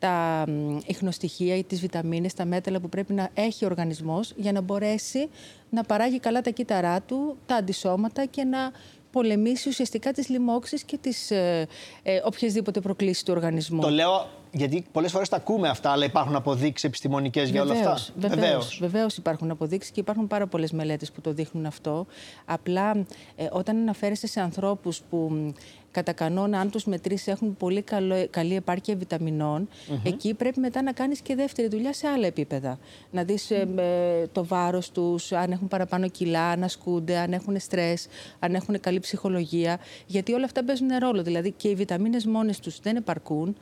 τα 0.03 0.45
ιχνοστοιχεία 0.85 1.55
ή 1.55 1.63
τις 1.63 1.79
βιταμίνες, 1.79 2.33
τα 2.33 2.45
μέταλλα 2.45 2.79
που 2.79 2.89
πρέπει 2.89 3.13
να 3.13 3.29
έχει 3.33 3.65
ο 3.65 3.67
οργανισμός 3.67 4.33
για 4.35 4.51
να 4.51 4.61
μπορέσει 4.61 5.29
να 5.69 5.83
παράγει 5.83 6.19
καλά 6.19 6.41
τα 6.41 6.49
κύτταρά 6.49 7.01
του, 7.01 7.37
τα 7.45 7.55
αντισώματα 7.55 8.25
και 8.25 8.43
να 8.43 8.71
πολεμήσει 9.11 9.69
ουσιαστικά 9.69 10.11
τις 10.11 10.29
λοιμώξεις 10.29 10.83
και 10.83 10.97
τις 10.97 11.31
ε, 11.31 11.67
ε, 12.03 12.21
οποιασδήποτε 12.23 12.79
προκλήσεις 12.79 13.23
του 13.23 13.33
οργανισμού. 13.35 13.81
Το 13.81 13.89
λέω 13.89 14.27
γιατί 14.51 14.85
πολλές 14.91 15.11
φορές 15.11 15.29
τα 15.29 15.35
ακούμε 15.35 15.69
αυτά, 15.69 15.91
αλλά 15.91 16.05
υπάρχουν 16.05 16.35
αποδείξεις 16.35 16.87
επιστημονικές 16.87 17.49
για 17.49 17.61
όλα 17.61 17.73
αυτά. 17.73 17.97
Βεβαίως, 18.15 18.77
βεβαίως 18.81 19.17
υπάρχουν 19.17 19.51
αποδείξεις 19.51 19.91
και 19.91 19.99
υπάρχουν 19.99 20.27
πάρα 20.27 20.47
πολλές 20.47 20.71
μελέτες 20.71 21.11
που 21.11 21.21
το 21.21 21.33
δείχνουν 21.33 21.65
αυτό. 21.65 22.05
Απλά 22.45 23.05
ε, 23.35 23.47
όταν 23.51 23.77
αναφέρεσαι 23.77 24.27
σε 24.27 24.41
ανθρώπους 24.41 25.01
που 25.09 25.53
κατά 25.93 26.13
κανόνα, 26.13 26.59
αν 26.59 26.69
τους 26.69 26.85
μετρήσεις, 26.85 27.27
έχουν 27.27 27.57
πολύ 27.57 27.81
καλό, 27.81 28.27
καλή 28.29 28.55
επάρκεια 28.55 28.95
βιταμινών, 28.95 29.67
εκεί 30.03 30.33
πρέπει 30.33 30.59
μετά 30.59 30.81
να 30.81 30.91
κάνεις 30.91 31.21
και 31.21 31.35
δεύτερη 31.35 31.67
δουλειά 31.67 31.93
σε 31.93 32.07
άλλα 32.07 32.27
επίπεδα. 32.27 32.79
Να 33.11 33.23
δεις 33.23 33.51
ε, 33.51 33.67
το 34.31 34.45
βάρος 34.45 34.91
τους, 34.91 35.31
αν 35.31 35.51
έχουν 35.51 35.67
παραπάνω 35.67 36.09
κιλά, 36.09 36.49
αν 36.49 36.63
ασκούνται, 36.63 37.17
αν 37.17 37.33
έχουν 37.33 37.59
στρες, 37.59 38.07
αν 38.39 38.55
έχουν 38.55 38.79
καλή 38.79 38.99
ψυχολογία. 38.99 39.79
Γιατί 40.05 40.33
όλα 40.33 40.45
αυτά 40.45 40.63
παίζουν 40.63 40.87
ρόλο. 40.99 41.23
Δηλαδή 41.23 41.51
και 41.51 41.67
οι 41.67 41.75
βιταμίνες 41.75 42.25
μόνες 42.25 42.59
τους 42.59 42.79
δεν 42.79 42.95
επαρκούν, 42.95 43.55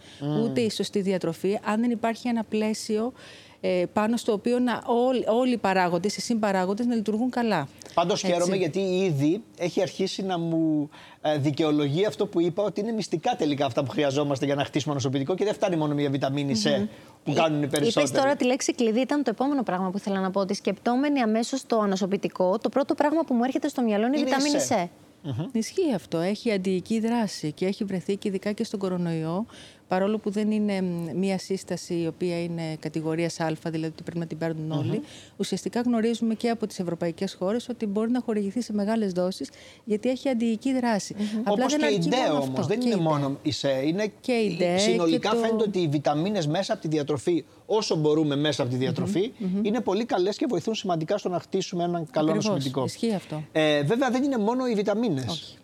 ούτε 0.43 0.61
η 0.61 0.69
σωστή 0.69 1.01
διατροφή, 1.01 1.59
αν 1.63 1.79
δεν 1.81 1.91
υπάρχει 1.91 2.27
ένα 2.27 2.43
πλαίσιο 2.43 3.05
ε, 3.05 3.50
πάνω 3.93 4.17
στο 4.17 4.31
οποίο 4.31 4.59
να, 4.59 4.81
όλοι, 4.85 5.25
όλοι 5.27 5.53
οι 5.53 5.57
παράγοντες, 5.57 6.17
οι 6.17 6.21
συμπαράγοντες 6.21 6.85
να 6.85 6.95
λειτουργούν 6.95 7.29
καλά. 7.29 7.67
Πάντως 7.93 8.21
χαίρομαι 8.21 8.55
γιατί 8.55 8.79
ήδη 8.79 9.43
έχει 9.57 9.81
αρχίσει 9.81 10.23
να 10.23 10.37
μου 10.37 10.89
ε, 11.21 11.37
δικαιολογεί 11.37 12.05
αυτό 12.05 12.25
που 12.25 12.41
είπα 12.41 12.63
ότι 12.63 12.81
είναι 12.81 12.91
μυστικά 12.91 13.35
τελικά 13.35 13.65
αυτά 13.65 13.83
που 13.83 13.91
χρειαζόμαστε 13.91 14.45
για 14.45 14.55
να 14.55 14.63
χτίσουμε 14.65 14.93
νοσοποιητικό 14.93 15.35
και 15.35 15.43
δεν 15.43 15.53
φτάνει 15.53 15.75
μόνο 15.75 15.93
μια 15.93 16.09
βιταμίνη 16.09 16.53
C 16.63 16.87
που 17.23 17.33
κάνουν 17.33 17.63
οι 17.63 17.67
περισσότεροι. 17.67 18.07
Είπες 18.07 18.21
τώρα 18.21 18.35
τη 18.35 18.45
λέξη 18.45 18.73
κλειδί, 18.73 18.99
ήταν 18.99 19.23
το 19.23 19.29
επόμενο 19.29 19.63
πράγμα 19.63 19.89
που 19.89 19.97
ήθελα 19.97 20.19
να 20.19 20.31
πω. 20.31 20.39
Ότι 20.39 20.53
σκεπτόμενοι 20.53 21.19
αμέσως 21.19 21.65
το 21.65 21.79
ανοσοποιητικό, 21.79 22.57
το 22.57 22.69
πρώτο 22.69 22.95
πράγμα 22.95 23.23
που 23.23 23.33
μου 23.33 23.43
έρχεται 23.43 23.67
στο 23.67 23.81
μυαλό 23.81 24.05
είναι 24.05 24.17
η 24.17 24.19
Είναι 24.21 24.29
η 24.29 24.33
βιταμίνη 24.33 24.65
C. 24.69 24.73
C. 24.73 24.87
Mm-hmm. 25.25 25.49
Ισχύει 25.51 25.93
αυτό. 25.95 26.17
Έχει 26.17 26.51
αντιοική 26.51 26.99
δράση 26.99 27.51
και 27.51 27.65
έχει 27.65 27.83
βρεθεί 27.83 28.15
και 28.15 28.27
ειδικά 28.27 28.51
και 28.51 28.63
στον 28.63 28.79
κορονοϊό. 28.79 29.45
Παρόλο 29.91 30.17
που 30.17 30.29
δεν 30.29 30.51
είναι 30.51 30.81
μία 31.15 31.37
σύσταση 31.37 31.93
η 31.93 32.07
οποία 32.07 32.43
είναι 32.43 32.75
κατηγορίας 32.79 33.39
Α, 33.39 33.55
δηλαδή 33.63 33.85
ότι 33.93 34.03
πρέπει 34.03 34.19
να 34.19 34.25
την 34.25 34.37
παίρνουν 34.37 34.71
όλοι, 34.71 35.01
ουσιαστικά 35.37 35.81
γνωρίζουμε 35.81 36.33
και 36.33 36.49
από 36.49 36.67
τις 36.67 36.79
ευρωπαϊκές 36.79 37.33
χώρες 37.33 37.69
ότι 37.69 37.85
μπορεί 37.85 38.11
να 38.11 38.21
χορηγηθεί 38.25 38.61
σε 38.61 38.73
μεγάλες 38.73 39.11
δόσεις 39.11 39.49
γιατί 39.83 40.09
έχει 40.09 40.29
αντιοική 40.29 40.73
δράση. 40.73 41.15
Όπως 41.47 41.71
δεν 41.75 41.79
και 41.79 41.85
η 41.85 41.95
αρκεί 41.95 42.09
ΔΕ 42.09 42.17
μόνο 42.17 42.33
όμως. 42.33 42.47
αυτό. 42.47 42.61
Δεν 42.67 42.79
Και 42.79 42.87
είναι 42.87 42.97
η 42.99 43.03
μόνο 43.03 43.37
η 43.41 43.51
ΣΕ. 43.51 43.81
Είναι 43.85 44.11
Και 44.21 44.31
η 44.31 44.55
ΔΕ 44.59 44.77
συνολικά 44.77 45.29
και 45.29 45.35
το- 45.35 45.41
φαίνεται 45.41 45.63
ότι 45.63 45.79
οι 45.79 45.87
βιταμίνες 45.87 46.47
μέσα 46.47 46.73
από 46.73 46.81
τη 46.81 46.87
διατροφή, 46.87 47.45
όσο 47.65 47.95
μπορούμε 47.95 48.35
μέσα 48.35 48.61
από 48.61 48.71
τη 48.71 48.77
διατροφή, 48.77 49.31
είναι 49.61 49.79
πολύ 49.81 50.05
καλές 50.05 50.37
και 50.37 50.45
βοηθούν 50.49 50.75
σημαντικά 50.75 51.17
στο 51.17 51.29
να 51.29 51.39
χτίσουμε 51.39 51.83
έναν 51.83 52.07
καλό 52.11 52.25
Ακριβώς. 52.27 52.45
νοσοποιητικό. 52.45 52.83
Ισχύει 52.83 53.13
αυτό. 53.13 53.43
Ε, 53.51 53.83
βέβαια 53.83 54.09
δεν 54.11 54.23
είναι 54.23 54.37
μόνο 54.37 54.67
οι 54.67 54.73
βιταμίνες. 54.73 55.57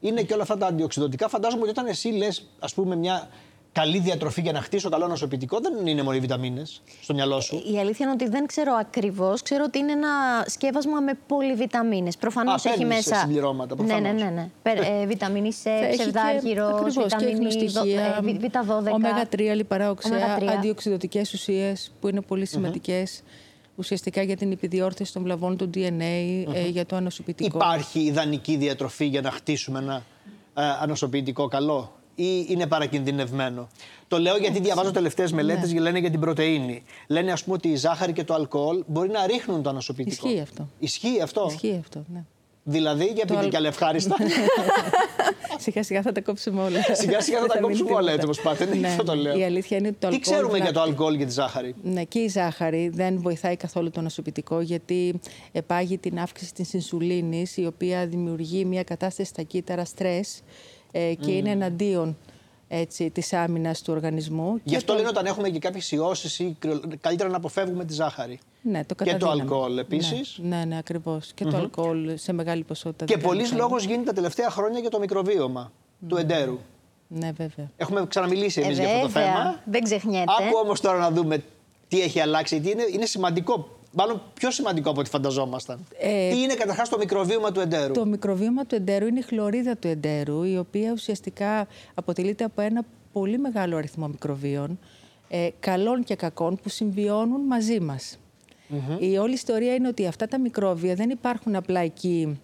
Είναι 0.00 0.22
και 0.22 0.32
όλα 0.32 0.42
αυτά 0.42 0.56
τα 0.58 0.66
αντιοξυδοτικά. 0.66 1.28
Φαντάζομαι 1.28 1.62
ότι 1.62 1.70
όταν 1.70 1.86
εσύ 1.86 2.08
λες, 2.08 2.48
ας 2.58 2.74
πούμε, 2.74 2.96
μια 2.96 3.28
καλή 3.74 3.98
διατροφή 3.98 4.40
για 4.40 4.52
να 4.52 4.60
χτίσω 4.60 4.88
καλό 4.88 5.06
νοσοποιητικό 5.06 5.58
δεν 5.60 5.86
είναι 5.86 6.02
μόνο 6.02 6.16
οι 6.16 6.20
βιταμίνες 6.20 6.82
στο 7.02 7.14
μυαλό 7.14 7.40
σου. 7.40 7.62
Η 7.74 7.78
αλήθεια 7.78 8.06
είναι 8.06 8.14
ότι 8.20 8.28
δεν 8.28 8.46
ξέρω 8.46 8.72
ακριβώς. 8.74 9.42
Ξέρω 9.42 9.64
ότι 9.66 9.78
είναι 9.78 9.92
ένα 9.92 10.08
σκεύασμα 10.46 11.00
με 11.00 11.12
πολυβιταμίνες. 11.26 12.16
Προφανώς 12.16 12.64
έχει 12.64 12.76
παίρνεις 12.78 12.94
μέσα. 12.96 13.16
συμπληρώματα, 13.16 13.74
ναι, 13.74 13.82
ναι, 13.82 13.88
προφανώς. 13.88 14.22
ναι. 14.22 14.30
ναι. 14.30 14.48
Πε- 14.62 14.78
ε, 15.02 15.06
βιταμίνη 15.06 15.50
C, 15.52 15.56
Θα 15.62 15.70
έχει 15.70 15.96
και- 15.96 16.02
ψευδάργυρο, 16.02 16.66
ακριβώς, 16.66 16.94
και 16.94 17.02
βιταμίνη 17.02 17.30
ίχνοστοιχεία, 17.32 18.18
δο- 18.22 18.28
ε, 18.28 18.32
β- 18.32 18.44
Β12. 18.44 18.92
Ωμέγα 18.92 19.28
3, 19.36 19.54
λιπαρά 19.54 19.90
οξέα, 19.90 20.16
Ωμέγα 20.16 20.36
3. 20.38 20.56
αντιοξυδοτικές 20.58 21.32
ουσίες 21.32 21.92
που 22.00 22.08
είναι 22.08 22.20
πολύ 22.20 22.46
σημαντικές 22.46 23.22
ουσιαστικά 23.76 24.22
για 24.22 24.36
την 24.36 24.52
επιδιόρθωση 24.52 25.12
των 25.12 25.22
βλαβών 25.22 25.56
του 25.56 25.70
DNA, 25.74 26.44
ε, 26.54 26.66
για 26.68 26.86
το 26.86 26.96
ανοσοποιητικό. 26.96 27.56
Υπάρχει 27.58 28.00
ιδανική 28.00 28.56
διατροφή 28.56 29.04
για 29.06 29.20
να 29.20 29.30
χτίσουμε 29.30 29.78
ένα 29.78 30.02
ε, 30.54 30.62
ανοσοποιητικό 30.80 31.48
καλό; 31.48 31.92
Ή 32.14 32.44
είναι 32.48 32.66
παρακινδυνευμένο. 32.66 33.68
Το 34.08 34.18
λέω 34.18 34.36
γιατί 34.36 34.60
διαβάζω 34.60 34.90
τελευταίες 34.90 35.32
μελέτες 35.32 35.72
και 35.72 35.80
λένε 35.80 35.98
για 35.98 36.10
την 36.10 36.20
πρωτενη. 36.20 36.82
Λένε, 37.06 37.32
ας 37.32 37.44
πούμε, 37.44 37.56
ότι 37.56 37.68
η 37.68 37.76
ζάχαρη 37.76 38.12
και 38.12 38.24
το 38.24 38.34
αλκοόλ 38.34 38.82
μπορεί 38.86 39.08
να 39.10 39.26
ρίχνουν 39.26 39.62
το 39.62 39.68
ανοσοποιητικό. 39.68 40.26
Ισχύει 40.28 40.40
αυτό. 40.40 40.68
Ισχύει 40.78 41.20
αυτό; 41.22 41.46
Ισχύει 41.50 41.76
αυτό, 41.80 42.04
ναι. 42.12 42.24
Δηλαδή, 42.66 43.04
για 43.04 43.24
πείτε 43.24 43.36
αλ- 43.38 43.48
κι 43.50 43.56
άλλα 43.56 43.68
ευχάριστα. 43.68 44.16
σιγά 45.58 45.82
σιγά 45.82 46.02
θα 46.02 46.12
τα 46.12 46.20
κόψουμε 46.20 46.62
όλα. 46.62 46.78
Σιγά 46.92 47.20
σιγά 47.20 47.38
θα 47.38 47.46
Δεν 47.46 47.56
τα 47.56 47.60
μείνει 47.60 47.78
κόψουμε 47.78 47.90
όλα 47.90 48.12
τίποτα. 48.12 48.12
έτσι 48.12 48.24
όπως 48.26 48.40
πάτε. 48.40 48.64
Ναι, 48.64 48.80
Ναι, 48.80 48.88
αυτό 48.88 49.04
το 49.04 49.14
λέω. 49.14 49.38
Η 49.38 49.44
αλήθεια 49.44 49.76
είναι 49.76 49.88
ότι 49.88 49.96
το 50.00 50.08
Τι 50.08 50.14
αλκοόλ 50.14 50.34
ξέρουμε 50.34 50.56
για 50.58 50.66
το 50.66 50.72
βλάπτει. 50.72 50.90
αλκοόλ 50.90 51.16
και 51.18 51.24
τη 51.24 51.32
ζάχαρη; 51.32 51.74
Ναι, 51.82 52.04
και 52.04 52.18
η 52.18 52.28
ζάχαρη 52.28 52.88
δεν 52.88 53.20
βοηθάει 53.20 53.56
καθόλου 53.56 53.90
το 53.90 54.00
νοσοποιητικό 54.00 54.60
γιατί 54.60 55.20
επάγει 55.52 55.98
την 55.98 56.18
αύξηση 56.18 56.54
της 56.54 56.72
ινσουλίνης 56.72 57.56
η 57.56 57.66
οποία 57.66 58.06
δημιουργεί 58.06 58.64
μια 58.64 58.82
κατάσταση 58.82 59.28
στα 59.28 59.42
κύτταρα 59.42 59.84
στρες 59.84 60.40
ε, 60.96 61.14
και 61.14 61.30
είναι 61.32 61.50
εναντίον 61.50 62.16
έτσι, 62.68 63.10
της 63.10 63.32
άμυνας 63.32 63.82
του 63.82 63.92
οργανισμού. 63.92 64.54
Γι' 64.54 64.70
Και 64.70 64.76
αυτό 64.76 64.92
το- 64.92 64.98
λένε 64.98 65.08
όταν 65.08 65.26
έχουμε 65.26 65.48
και 65.48 65.58
κάποιες 65.58 65.92
ιώσεις 65.92 66.38
ή 66.38 66.56
κρυο- 66.58 66.80
καλύτερα 67.00 67.30
να 67.30 67.36
αποφεύγουμε 67.36 67.84
τη 67.84 67.92
ζάχαρη. 67.92 68.38
ναι, 68.62 68.84
το 68.84 68.94
και 68.94 69.04
το 69.04 69.10
καταδύναμε. 69.18 69.42
αλκοόλ 69.42 69.78
επίσης. 69.78 70.38
Ναι, 70.42 70.56
ναι, 70.56 70.64
ναι 70.64 70.78
ακριβώς. 70.78 71.32
Και 71.34 71.44
το 71.44 71.56
αλκοόλ 71.56 72.10
σε 72.14 72.32
μεγάλη 72.32 72.62
ποσότητα. 72.64 73.04
Και 73.04 73.12
δεν 73.14 73.22
κάνει 73.22 73.34
πολλής 73.34 73.50
καλό. 73.50 73.62
λόγος 73.62 73.84
γίνεται 73.84 74.04
τα 74.04 74.12
τελευταία 74.12 74.50
χρόνια 74.50 74.78
για 74.80 74.90
το 74.90 74.98
μικροβίωμα 74.98 75.72
του 76.08 76.16
εντέρου. 76.16 76.58
Ναι, 77.08 77.32
βέβαια. 77.36 77.70
Έχουμε 77.76 78.06
ξαναμιλήσει 78.08 78.60
εμείς 78.60 78.78
Ε, 78.78 78.82
για 78.82 78.90
αυτό 78.90 79.06
το 79.06 79.08
βέβαια. 79.12 79.34
θέμα. 79.34 79.60
Δεν 79.64 79.82
ξεχνιέται. 79.82 80.32
Άκου 80.40 80.58
όμως 80.64 80.80
τώρα 80.80 80.98
να 80.98 81.10
δούμε 81.10 81.42
τι 81.88 82.00
έχει 82.00 82.20
αλλάξει. 82.20 82.60
Τι 82.60 82.70
είναι, 82.70 82.84
είναι 82.92 83.06
σημαντικό. 83.06 83.68
Μάλλον 83.94 84.22
πιο 84.34 84.50
σημαντικό 84.50 84.90
από 84.90 85.00
ό,τι 85.00 85.10
φανταζόμασταν. 85.10 85.86
Ε, 85.98 86.30
τι 86.30 86.40
είναι 86.40 86.54
καταρχάς 86.54 86.88
το 86.88 86.98
μικροβίωμα 86.98 87.52
του 87.52 87.60
εντέρου; 87.60 87.92
Το 87.92 88.06
μικροβίωμα 88.06 88.64
του 88.66 88.74
εντέρου 88.74 89.06
είναι 89.06 89.18
η 89.18 89.22
χλωρίδα 89.22 89.76
του 89.76 89.88
εντέρου, 89.88 90.42
η 90.42 90.58
οποία 90.58 90.92
ουσιαστικά 90.92 91.66
αποτελείται 91.94 92.44
από 92.44 92.60
ένα 92.60 92.84
πολύ 93.12 93.38
μεγάλο 93.38 93.76
αριθμό 93.76 94.08
μικροβίων, 94.08 94.78
ε, 95.28 95.48
καλών 95.60 96.04
και 96.04 96.14
κακών, 96.14 96.58
που 96.62 96.68
συμβιώνουν 96.68 97.40
μαζί 97.40 97.80
μας. 97.80 98.18
Η 98.98 99.16
όλη 99.16 99.32
ιστορία 99.32 99.74
είναι 99.74 99.88
ότι 99.88 100.06
αυτά 100.06 100.28
τα 100.28 100.38
μικρόβια 100.38 100.94
δεν 100.94 101.10
υπάρχουν 101.10 101.54
απλά 101.54 101.80
εκεί, 101.80 102.40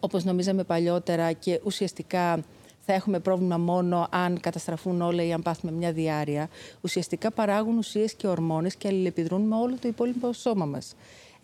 όπως 0.00 0.24
νομίζαμε 0.24 0.64
παλιότερα, 0.64 1.32
και 1.32 1.60
ουσιαστικά 1.64 2.44
θα 2.84 2.92
έχουμε 2.92 3.18
πρόβλημα 3.18 3.58
μόνο 3.58 4.08
αν 4.10 4.40
καταστραφούν 4.40 5.00
όλα 5.00 5.24
ή 5.24 5.32
αν 5.32 5.42
πάθουμε 5.42 5.72
μια 5.72 5.92
διάρρεια. 5.92 6.48
Ουσιαστικά 6.80 7.30
παράγουν 7.30 7.78
ουσίες 7.78 8.14
και 8.14 8.26
ορμόνες 8.26 8.74
και 8.74 8.88
αλληλεπιδρούν 8.88 9.42
με 9.42 9.54
όλο 9.54 9.76
το 9.80 9.88
υπόλοιπο 9.88 10.32
σώμα 10.32 10.64
μας. 10.64 10.94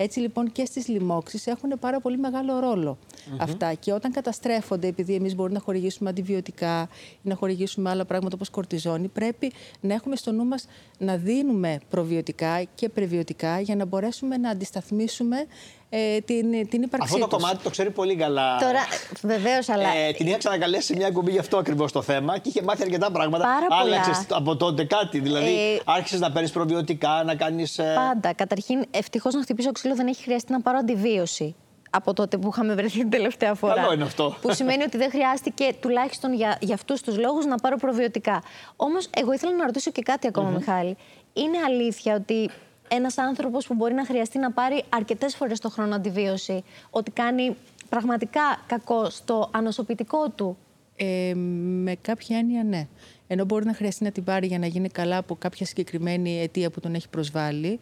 Έτσι 0.00 0.20
λοιπόν 0.20 0.52
και 0.52 0.64
στις 0.64 0.88
λοιμώξεις 0.88 1.46
έχουν 1.46 1.72
πάρα 1.80 2.00
πολύ 2.00 2.18
μεγάλο 2.18 2.58
ρόλο 2.58 2.98
αυτά. 3.38 3.74
Και 3.74 3.92
όταν 3.92 4.12
καταστρέφονται, 4.12 4.86
επειδή 4.86 5.14
εμείς 5.14 5.34
μπορούμε 5.34 5.54
να 5.54 5.60
χορηγήσουμε 5.64 6.10
αντιβιωτικά 6.10 6.88
ή 7.22 7.28
να 7.28 7.34
χορηγήσουμε 7.34 7.90
άλλα 7.90 8.04
πράγματα 8.04 8.34
όπως 8.34 8.50
κορτιζόνη, 8.50 9.08
πρέπει 9.08 9.52
να 9.80 9.94
έχουμε 9.94 10.16
στο 10.16 10.32
νου 10.32 10.44
μας 10.44 10.66
να 10.98 11.16
δίνουμε 11.16 11.78
προβιωτικά 11.90 12.62
και 12.74 12.88
πρεβιωτικά 12.88 13.60
για 13.60 13.76
να 13.76 13.84
μπορέσουμε 13.84 14.36
να 14.36 14.50
αντισταθμίσουμε 14.50 15.46
ε, 15.90 16.18
την, 16.20 16.68
την 16.68 16.82
ύπαρξή 16.82 17.14
Αυτό 17.14 17.18
το 17.18 17.26
τους. 17.26 17.42
κομμάτι 17.42 17.62
το 17.62 17.70
ξέρει 17.70 17.90
πολύ 17.90 18.16
καλά. 18.16 18.58
Τώρα, 18.58 18.80
βεβαίως, 19.22 19.68
αλλά. 19.68 19.88
Ε, 19.96 20.12
την 20.12 20.26
είχα 20.26 20.36
ξανακαλέσει 20.38 20.82
σε 20.86 20.96
μια 20.96 21.06
εκπομπή 21.06 21.30
γι' 21.30 21.38
αυτό 21.38 21.58
ακριβώς 21.58 21.92
το 21.92 22.02
θέμα 22.02 22.38
και 22.38 22.48
είχε 22.48 22.62
μάθει 22.62 22.82
αρκετά 22.82 23.10
πράγματα. 23.10 23.44
Πάρα 23.44 23.66
πολλά. 23.66 23.80
Άλλαξες 23.80 24.26
από 24.30 24.56
τότε 24.56 24.84
κάτι. 24.84 25.18
Δηλαδή, 25.20 25.74
Ε, 25.74 25.78
άρχισες 25.84 26.20
να 26.20 26.32
παίρνεις 26.32 26.50
προβιωτικά, 26.50 27.22
να 27.24 27.34
κάνεις. 27.34 27.80
Πάντα. 27.94 28.32
Καταρχήν, 28.34 28.84
ευτυχώς 28.90 29.34
να 29.34 29.42
χτυπήσω 29.42 29.72
ξύλο 29.72 29.94
δεν 29.94 30.06
έχει 30.06 30.22
χρειαστεί 30.22 30.52
να 30.52 30.60
πάρω 30.60 30.78
αντιβίωση 30.78 31.54
από 31.90 32.12
τότε 32.12 32.36
που 32.38 32.48
είχαμε 32.52 32.74
βρεθεί 32.74 32.98
την 32.98 33.10
τελευταία 33.10 33.54
φορά. 33.54 33.74
Καλό 33.74 33.92
είναι 33.92 34.02
αυτό. 34.02 34.36
Που 34.40 34.54
σημαίνει 34.54 34.82
ότι 34.82 34.96
δεν 34.96 35.10
χρειάστηκε 35.10 35.68
τουλάχιστον 35.80 36.34
για, 36.34 36.56
για 36.60 36.74
αυτούς 36.74 37.00
τους 37.00 37.18
λόγους 37.18 37.44
να 37.46 37.56
πάρω 37.56 37.76
προβιωτικά. 37.76 38.42
Όμως, 38.76 39.08
εγώ 39.16 39.32
ήθελα 39.32 39.56
να 39.56 39.64
ρωτήσω 39.64 39.90
και 39.90 40.02
κάτι 40.02 40.26
ακόμα, 40.26 40.48
Μιχάλη. 40.50 40.96
Είναι 41.32 41.58
αλήθεια 41.66 42.14
ότι 42.14 42.50
ένας 42.88 43.18
άνθρωπος 43.18 43.66
που 43.66 43.74
μπορεί 43.74 43.94
να 43.94 44.04
χρειαστεί 44.04 44.38
να 44.38 44.50
πάρει 44.52 44.84
αρκετές 44.88 45.36
φορές 45.36 45.60
το 45.60 45.70
χρόνο 45.70 45.94
αντιβίωση, 45.94 46.64
ότι 46.90 47.10
κάνει 47.10 47.56
πραγματικά 47.88 48.40
κακό 48.66 49.10
στο 49.10 49.50
ανοσοποιητικό 49.52 50.28
του; 50.30 50.56
Ε, 50.96 51.34
με 51.82 51.96
κάποια 52.02 52.38
έννοια 52.38 52.64
ναι. 52.64 52.86
Ενώ 53.26 53.44
μπορεί 53.44 53.64
να 53.64 53.74
χρειαστεί 53.74 54.04
να 54.04 54.10
την 54.10 54.24
πάρει 54.24 54.46
για 54.46 54.58
να 54.58 54.66
γίνει 54.66 54.88
καλά 54.88 55.16
από 55.16 55.34
κάποια 55.34 55.66
συγκεκριμένη 55.66 56.40
αιτία 56.40 56.70
που 56.70 56.80
τον 56.80 56.94
έχει 56.94 57.08
προσβάλει, 57.08 57.78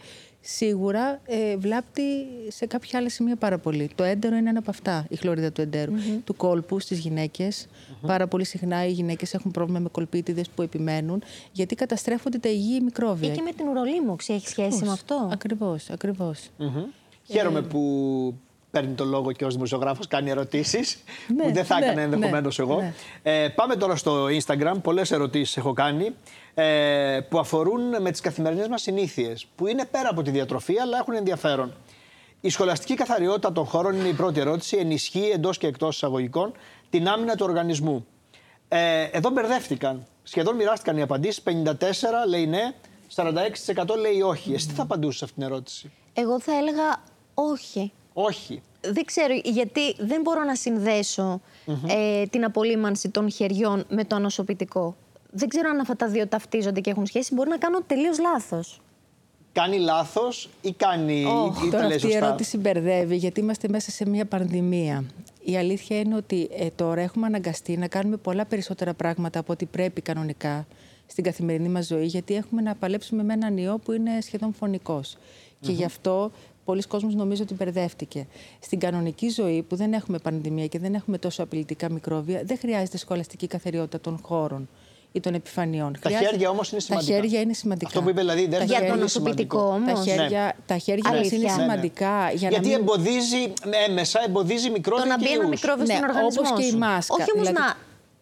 σίγουρα 0.48 1.20
ε, 1.24 1.56
βλάπτει 1.56 2.02
σε 2.48 2.66
κάποια 2.66 2.98
άλλα 2.98 3.08
σημεία 3.08 3.36
πάρα 3.36 3.58
πολύ. 3.58 3.90
Το 3.94 4.04
έντερο 4.04 4.36
είναι 4.36 4.48
ένα 4.48 4.58
από 4.58 4.70
αυτά, 4.70 5.06
η 5.08 5.16
χλωρίδα 5.16 5.52
του 5.52 5.60
εντερου 5.60 5.92
Του 6.24 6.36
κόλπου 6.36 6.80
στις 6.80 6.98
γυναικες 6.98 7.66
Πάρα 8.06 8.26
πολύ 8.26 8.44
συχνά 8.44 8.86
οι 8.86 8.90
γυναίκες 8.90 9.34
έχουν 9.34 9.50
πρόβλημα 9.50 9.78
με 9.78 9.88
κολπίτιδες 9.88 10.48
που 10.48 10.62
επιμένουν, 10.62 11.22
γιατί 11.52 11.74
καταστρέφονται 11.74 12.38
τα 12.38 12.48
υγιή 12.48 12.80
μικρόβια. 12.84 13.32
Ή 13.32 13.34
και 13.34 13.42
με 13.42 13.52
την 13.52 13.68
ουρολίμωξη 13.68 14.32
έχει 14.32 14.48
σχέση 14.48 14.84
με 14.84 14.90
αυτό; 14.90 15.28
Ακριβώς, 15.32 15.90
ακριβώς. 15.90 16.48
Χαίρομαι 17.24 17.58
Ε. 17.58 17.62
που 17.62 18.34
παίρνει 18.76 18.94
το 18.94 19.04
λόγο 19.04 19.32
και 19.32 19.44
ως 19.44 19.54
δημοσιογράφος, 19.54 20.06
κάνει 20.06 20.30
ερωτήσεις. 20.30 21.02
Ναι, 21.36 21.44
που 21.44 21.52
δεν 21.52 21.64
θα 21.64 21.78
ναι, 21.78 21.84
έκανα 21.86 22.00
ενδεχομένως 22.00 22.58
ναι, 22.58 22.64
εγώ. 22.64 22.80
ναι. 22.80 22.92
Ε, 23.22 23.48
πάμε 23.48 23.76
τώρα 23.76 23.96
στο 23.96 24.26
Instagram. 24.26 24.74
Πολλές 24.82 25.10
ερωτήσεις 25.10 25.56
έχω 25.56 25.72
κάνει 25.72 26.14
ε, 26.54 27.18
που 27.28 27.38
αφορούν 27.38 28.02
με 28.02 28.10
τις 28.10 28.20
καθημερινές 28.20 28.68
μας 28.68 28.82
συνήθειες. 28.82 29.46
Που 29.56 29.66
είναι 29.66 29.84
πέρα 29.84 30.08
από 30.08 30.22
τη 30.22 30.30
διατροφή, 30.30 30.78
αλλά 30.78 30.98
έχουν 30.98 31.14
ενδιαφέρον. 31.14 31.74
Η 32.40 32.48
σχολαστική 32.48 32.94
καθαριότητα 32.94 33.52
των 33.52 33.64
χώρων 33.64 33.94
είναι 33.94 34.08
η 34.08 34.12
πρώτη 34.12 34.40
ερώτηση. 34.40 34.76
Ενισχύει 34.76 35.30
εντός 35.34 35.58
και 35.58 35.66
εκτός 35.66 35.94
εισαγωγικών 35.94 36.52
την 36.90 37.08
άμυνα 37.08 37.34
του 37.34 37.46
οργανισμού. 37.48 38.06
Ε, 38.68 39.02
εδώ 39.02 39.30
μπερδεύτηκαν. 39.30 40.06
Σχεδόν 40.22 40.56
μοιράστηκαν 40.56 40.96
οι 40.96 41.02
απαντήσεις. 41.02 41.42
54 41.42 41.72
λέει 42.28 42.46
ναι, 42.46 42.72
46% 43.14 43.24
λέει 44.00 44.20
όχι. 44.20 44.52
Εσύ 44.52 44.68
τι 44.68 44.74
θα 44.74 44.82
απαντούσες 44.82 45.18
σε 45.18 45.24
αυτήν 45.24 45.42
την 45.42 45.52
ερώτηση; 45.52 45.92
Εγώ 46.12 46.40
θα 46.40 46.52
έλεγα 46.56 47.02
όχι. 47.34 47.92
Όχι. 48.18 48.62
Δεν 48.80 49.04
ξέρω, 49.04 49.34
γιατί 49.44 49.94
δεν 49.98 50.20
μπορώ 50.20 50.44
να 50.44 50.54
συνδεσω 50.54 51.40
ε, 51.86 52.26
την 52.26 52.44
απολύμανση 52.44 53.08
των 53.08 53.30
χεριών 53.30 53.84
με 53.88 54.04
το 54.04 54.16
ανοσοποιητικό. 54.16 54.96
Δεν 55.30 55.48
ξέρω 55.48 55.68
αν 55.68 55.80
αυτά 55.80 55.96
τα 55.96 56.08
δύο 56.08 56.26
ταυτίζονται 56.26 56.80
και 56.80 56.90
έχουν 56.90 57.06
σχέση. 57.06 57.34
Μπορεί 57.34 57.48
να 57.48 57.56
κάνω 57.56 57.82
τελείως 57.86 58.18
λάθος. 58.18 58.80
κάνει 59.52 59.78
λάθος 59.78 60.48
ή 60.60 60.72
κάνει. 60.72 61.24
Οχ, 61.24 61.64
ή 61.64 61.70
τα 61.70 61.70
Τώρα 61.70 61.86
λέει 61.86 61.96
αυτή 61.96 62.06
η 62.06 62.10
σωστά; 62.10 62.26
ερώτηση 62.26 62.56
μπερδεύει 62.58 63.16
γιατί 63.16 63.40
είμαστε 63.40 63.68
μέσα 63.68 63.90
σε 63.90 64.08
μια 64.08 64.24
πανδημία. 64.24 65.04
Η 65.44 65.56
αλήθεια 65.56 65.98
είναι 65.98 66.16
ότι 66.16 66.48
ε, 66.58 66.66
τώρα 66.76 67.00
έχουμε 67.00 67.26
αναγκαστεί 67.26 67.76
να 67.76 67.88
κάνουμε 67.88 68.16
πολλά 68.16 68.44
περισσότερα 68.44 68.94
πράγματα 68.94 69.38
από 69.38 69.52
ό,τι 69.52 69.64
πρέπει 69.66 70.00
κανονικά 70.00 70.66
στην 71.06 71.24
καθημερινή 71.24 71.68
μας 71.68 71.86
ζωή 71.86 72.06
γιατί 72.06 72.34
έχουμε 72.34 72.62
να 72.62 72.74
παλέψουμε 72.74 73.22
με 73.22 73.32
έναν 73.32 73.56
ιό 73.56 73.78
που 73.78 73.92
είναι 73.92 74.20
σχεδόν 74.20 74.52
φωνικός. 74.52 75.16
Και 75.60 75.72
γι' 75.72 75.84
αυτό 75.84 76.30
πολλοί 76.66 76.82
κόσμος 76.82 77.14
νομίζω 77.14 77.42
ότι 77.42 77.54
μπερδεύτηκε. 77.54 78.26
Στην 78.60 78.78
κανονική 78.78 79.28
ζωή 79.28 79.62
που 79.68 79.76
δεν 79.76 79.92
έχουμε 79.92 80.18
πανδημία 80.18 80.66
και 80.66 80.78
δεν 80.78 80.94
έχουμε 80.94 81.18
τόσο 81.18 81.42
απειλητικά 81.42 81.90
μικρόβια 81.90 82.42
δεν 82.44 82.58
χρειάζεται 82.58 82.96
σχολαστική 82.98 83.46
καθαριότητα 83.46 84.00
των 84.00 84.18
χώρων 84.22 84.68
ή 85.12 85.20
των 85.20 85.34
επιφανειών. 85.34 85.92
Τα 85.92 85.98
Χρειάζεται- 86.02 86.30
χέρια 86.30 86.50
όμως 86.50 86.70
είναι 86.70 86.80
σημαντικά. 86.80 87.12
Τα 87.12 87.20
χέρια 87.20 87.40
είναι 87.40 87.52
σημαντικά. 87.52 87.86
Αυτό 87.88 88.02
που 88.02 88.08
είπε 88.08 88.20
δηλαδή 88.20 88.46
δεν 88.46 88.64
Για 88.64 88.76
είναι 88.76 88.84
το 88.86 88.90
πολύ 88.90 89.00
νοσοποιητικό 89.02 89.58
σημαντικό. 89.58 89.92
όμως. 89.92 90.04
Τα 90.04 90.12
χέρια, 90.12 90.56
τα 90.66 90.76
χέρια 90.78 91.10
μας 91.10 91.18
Αλήθεια. 91.18 91.38
είναι 91.38 91.46
Ναι, 91.46 91.54
ναι. 91.56 91.60
σημαντικά 91.62 92.30
για 92.34 92.48
Γιατί 92.48 92.68
να 92.68 92.78
μην... 92.78 92.80
εμποδίζει 92.80 93.52
έμεσα, 93.88 94.20
εμποδίζει 94.26 94.70
μικρόβια 94.70 95.04
Το 95.04 95.08
να 95.10 95.16
και 95.16 95.24
μπει 95.24 95.32
ένα 95.32 95.40
ιούς. 95.42 95.50
μικρόβιο 95.50 95.84
Ναι, 95.84 95.94
στον 95.94 96.08
οργανισμό. 96.08 96.42
όπως 96.46 96.58
και 96.60 96.66
η 96.66 96.70
σου. 96.70 96.78
μάσκα. 96.78 97.14
Όχι 97.14 97.30
όμως 97.34 97.46
Δηλαδή- 97.48 97.66
να. 97.68 97.76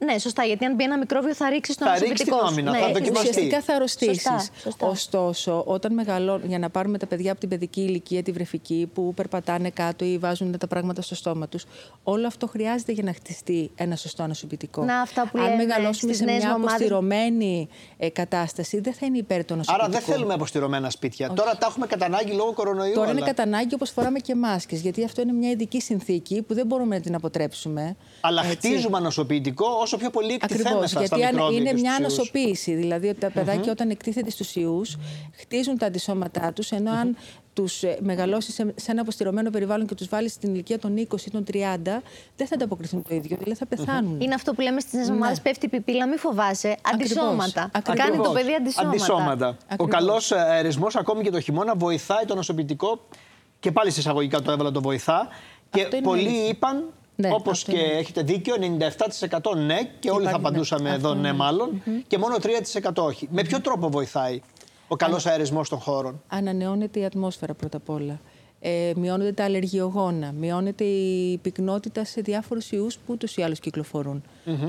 Ναι, 0.05 0.19
σωστά, 0.19 0.45
γιατί 0.45 0.65
αν 0.65 0.75
μπει 0.75 0.85
ένα 0.85 0.99
μικρόβιο 0.99 1.35
θα 1.35 1.49
ρίξει 1.49 1.77
το 1.77 1.85
Θα 1.85 1.91
ρίξει 1.99 2.05
ανοσοποιητικό. 2.07 2.37
την 2.39 2.47
σου. 2.47 2.53
άμυνα, 2.53 2.71
Ναι, 2.71 2.79
θα 2.79 2.85
έχεις 2.85 2.99
δοκιμαστεί. 2.99 3.29
δίκιο. 3.29 3.41
Ουσιαστικά 3.43 3.61
θα 3.67 3.75
αρρωστήσεις. 3.75 4.23
Σωστά, 4.23 4.47
σωστά. 4.63 4.87
Ωστόσο, 4.87 5.63
όταν 5.67 5.95
μεγαλώνουν, 5.95 6.49
για 6.49 6.59
να 6.59 6.71
πάρουμε 6.71 6.99
τα 6.99 7.07
παιδιά 7.07 7.31
από 7.31 7.41
την 7.41 7.49
παιδική 7.49 7.81
ηλικία, 7.81 8.23
τη 8.23 8.33
βρεφική, 8.33 8.91
που 8.95 9.15
περπατάνε 9.15 9.71
κάτω 9.71 10.05
ή 10.05 10.19
βάζουν 10.19 10.59
τα 10.59 10.67
πράγματα 10.67 11.03
στο 11.03 11.15
στόμα 11.15 11.49
τους, 11.49 11.65
όλο 12.03 12.27
αυτό 12.27 12.47
χρειάζεται 12.47 12.93
για 12.93 13.03
να 13.03 13.13
χτιστεί 13.13 13.71
ένα 13.75 13.97
σωστό 13.97 14.23
ανοσοποιητικό. 14.23 14.85
Να, 14.85 15.01
αυτά 15.01 15.23
που 15.33 15.39
Αν 15.39 15.45
λέμε 15.45 15.57
μεγαλώσουμε 15.57 16.13
στις 16.13 16.17
σε 16.17 16.25
νέες 16.25 16.39
μια 16.43 16.49
μαμάδες. 16.51 16.73
αποστηρωμένη 16.75 17.69
ε, 17.97 18.09
κατάσταση, 18.09 18.81
δεν 18.81 18.93
θα 18.93 19.07
είναι 19.07 19.19
υπέρ 19.19 19.45
του 19.45 19.53
Άρα 19.55 19.63
ανοσοποιητικού. 19.63 19.93
δεν 20.07 20.15
θέλουμε 20.15 20.35
αποστηρωμένα 20.35 20.91
σπίτια. 20.91 21.29
Τώρα 21.33 21.57
τα 21.57 21.67
έχουμε 21.71 21.87
κατά 21.87 22.05
ανάγκη 22.07 22.33
λόγω 22.33 22.53
κορονοϊού. 22.53 22.93
Τώρα 22.95 23.11
είναι 23.11 23.17
αλλά... 23.17 23.27
κατά 23.27 23.43
ανάγκη 23.43 23.75
όπως 23.75 23.91
φοράμε 23.91 24.19
και 24.19 24.35
μάσκες, 24.35 24.81
γιατί 24.81 25.05
αυτό 25.05 25.21
είναι 25.23 25.33
μια 25.33 25.51
ειδική 25.51 25.81
συνθήκη 25.81 26.43
που 26.43 26.55
δεν 26.55 26.67
μπορούμε 26.67 26.95
να 26.97 27.01
την 27.03 27.15
αποτρέψουμε. 27.15 27.97
Αλλά 28.21 28.45
Έτσι. 28.45 28.57
χτίζουμε 28.57 28.97
ανοσοποιητικό 28.97 29.67
όσο 29.81 29.94
τόσο 29.95 30.11
πιο 30.11 30.11
πολύ 30.11 30.39
Ακριβώς, 30.43 30.59
εκτιθέμεθα 30.59 30.99
γιατί 30.99 31.07
στα 31.07 31.27
αν- 31.27 31.35
μικρόβια 31.35 31.59
είναι 31.59 31.71
και 31.73 31.81
μια 31.81 31.93
στους 31.95 32.03
ιούς. 32.09 32.19
ανοσοποίηση. 32.19 32.75
Δηλαδή 32.75 33.09
ότι 33.09 33.21
τα 33.21 33.31
παιδάκια 33.31 33.73
όταν 33.73 33.91
εκτίθεται 33.91 34.31
στους 34.31 34.57
ιούς 34.57 34.97
χτίζουν 35.41 35.79
τα 35.79 35.87
αντισώματά 35.87 36.53
τους, 36.53 36.71
ενώ 36.71 36.91
αν 36.93 37.17
τους 37.53 37.83
ε, 37.83 37.99
μεγαλώσει 38.01 38.53
σε, 38.53 38.73
σε 38.77 38.91
ένα 38.91 39.01
αποστηρωμένο 39.01 39.51
περιβάλλον 39.51 39.87
και 39.87 39.95
τους 39.95 40.09
βάλεις 40.09 40.33
στην 40.33 40.53
ηλικία 40.55 40.79
των 40.79 41.07
20 41.11 41.21
ή 41.27 41.31
των 41.31 41.45
30, 41.53 41.57
δεν 42.37 42.47
θα 42.47 42.55
ανταποκριθούν 42.55 43.03
το 43.09 43.15
ίδιο, 43.15 43.37
δηλαδή 43.37 43.59
θα 43.59 43.67
πεθάνουν. 43.67 44.21
Είναι 44.21 44.35
αυτό 44.35 44.55
που 44.55 44.61
λέμε 44.61 44.81
στις 44.81 44.93
νέες 44.93 45.09
ομάδες: 45.11 45.41
Πέφτει 45.41 45.67
η 45.67 45.69
πιπίλα, 45.69 46.09
μη 46.09 46.17
φοβάσαι. 46.17 46.77
Ακριβώς. 46.83 47.17
Αντισώματα. 47.17 47.71
Ακριβώς. 47.73 48.05
Κάνει 48.07 48.23
το 48.23 48.31
παιδί 48.31 48.55
αντισώματα. 48.55 48.89
Αντισώματα. 48.97 49.49
Ο 49.49 49.55
Ακριβώς. 49.69 49.95
καλός 49.95 50.33
αερισμός 50.33 50.97
ακόμη 50.97 51.23
και 51.23 51.31
το 51.31 51.41
χειμώνα 51.41 51.75
βοηθάει 51.77 52.25
το 52.25 52.35
νοσοποιητικό 52.35 53.07
και 53.61 53.73
πάλι 53.73 53.91
σε 53.91 54.01
εισαγωγικά 54.01 54.43
το 54.43 54.51
έβαλα 54.53 54.71
το 54.71 54.81
βοηθά. 54.81 55.29
Και 55.71 55.83
Αυτό 55.83 55.97
είναι 55.97 56.05
πολλοί 56.05 56.27
αλήθεια. 56.29 56.47
είπαν, 56.49 56.85
Ναι, 57.17 57.31
όπως 57.33 57.59
αυτό 57.59 57.73
και 57.73 57.79
είναι. 57.79 57.93
έχετε 57.93 58.23
δίκιο, 58.23 58.55
97% 58.59 59.57
ναι 59.57 59.79
και 59.99 60.11
όλοι 60.11 60.25
θα 60.25 60.31
Υπάρχει, 60.31 60.41
ναι. 60.43 60.49
απαντούσαμε 60.49 60.91
Αυτό 60.91 61.09
εδώ 61.09 61.15
ναι, 61.15 61.29
είναι. 61.29 61.37
μάλλον, 61.37 61.83
και 62.07 62.19
μόνο 62.19 62.37
3% 62.83 62.91
όχι. 62.97 63.29
Με 63.33 63.43
ποιο 63.43 63.61
τρόπο 63.61 63.89
βοηθάει 63.89 64.41
ο 64.89 64.97
καλός 64.97 65.27
αερισμός 65.27 65.69
των 65.69 65.79
χώρων; 65.79 66.23
Ανανεώνεται 66.29 67.01
η 67.01 67.05
ατμόσφαιρα 67.05 67.55
πρώτα 67.55 67.77
απ' 67.77 67.89
όλα. 67.91 68.21
Ε, 68.67 68.93
μειώνονται 68.97 69.33
τα 69.33 69.45
αλλεργιογόνα, 69.45 70.33
μειώνεται 70.33 70.85
η 70.85 71.39
πυκνότητα 71.39 72.05
σε 72.05 72.21
διάφορους 72.21 72.71
ιούς 72.71 72.97
που 72.97 73.03
ούτως 73.13 73.37
ή 73.37 73.43
άλλως 73.43 73.59
κυκλοφορούν, 73.61 74.23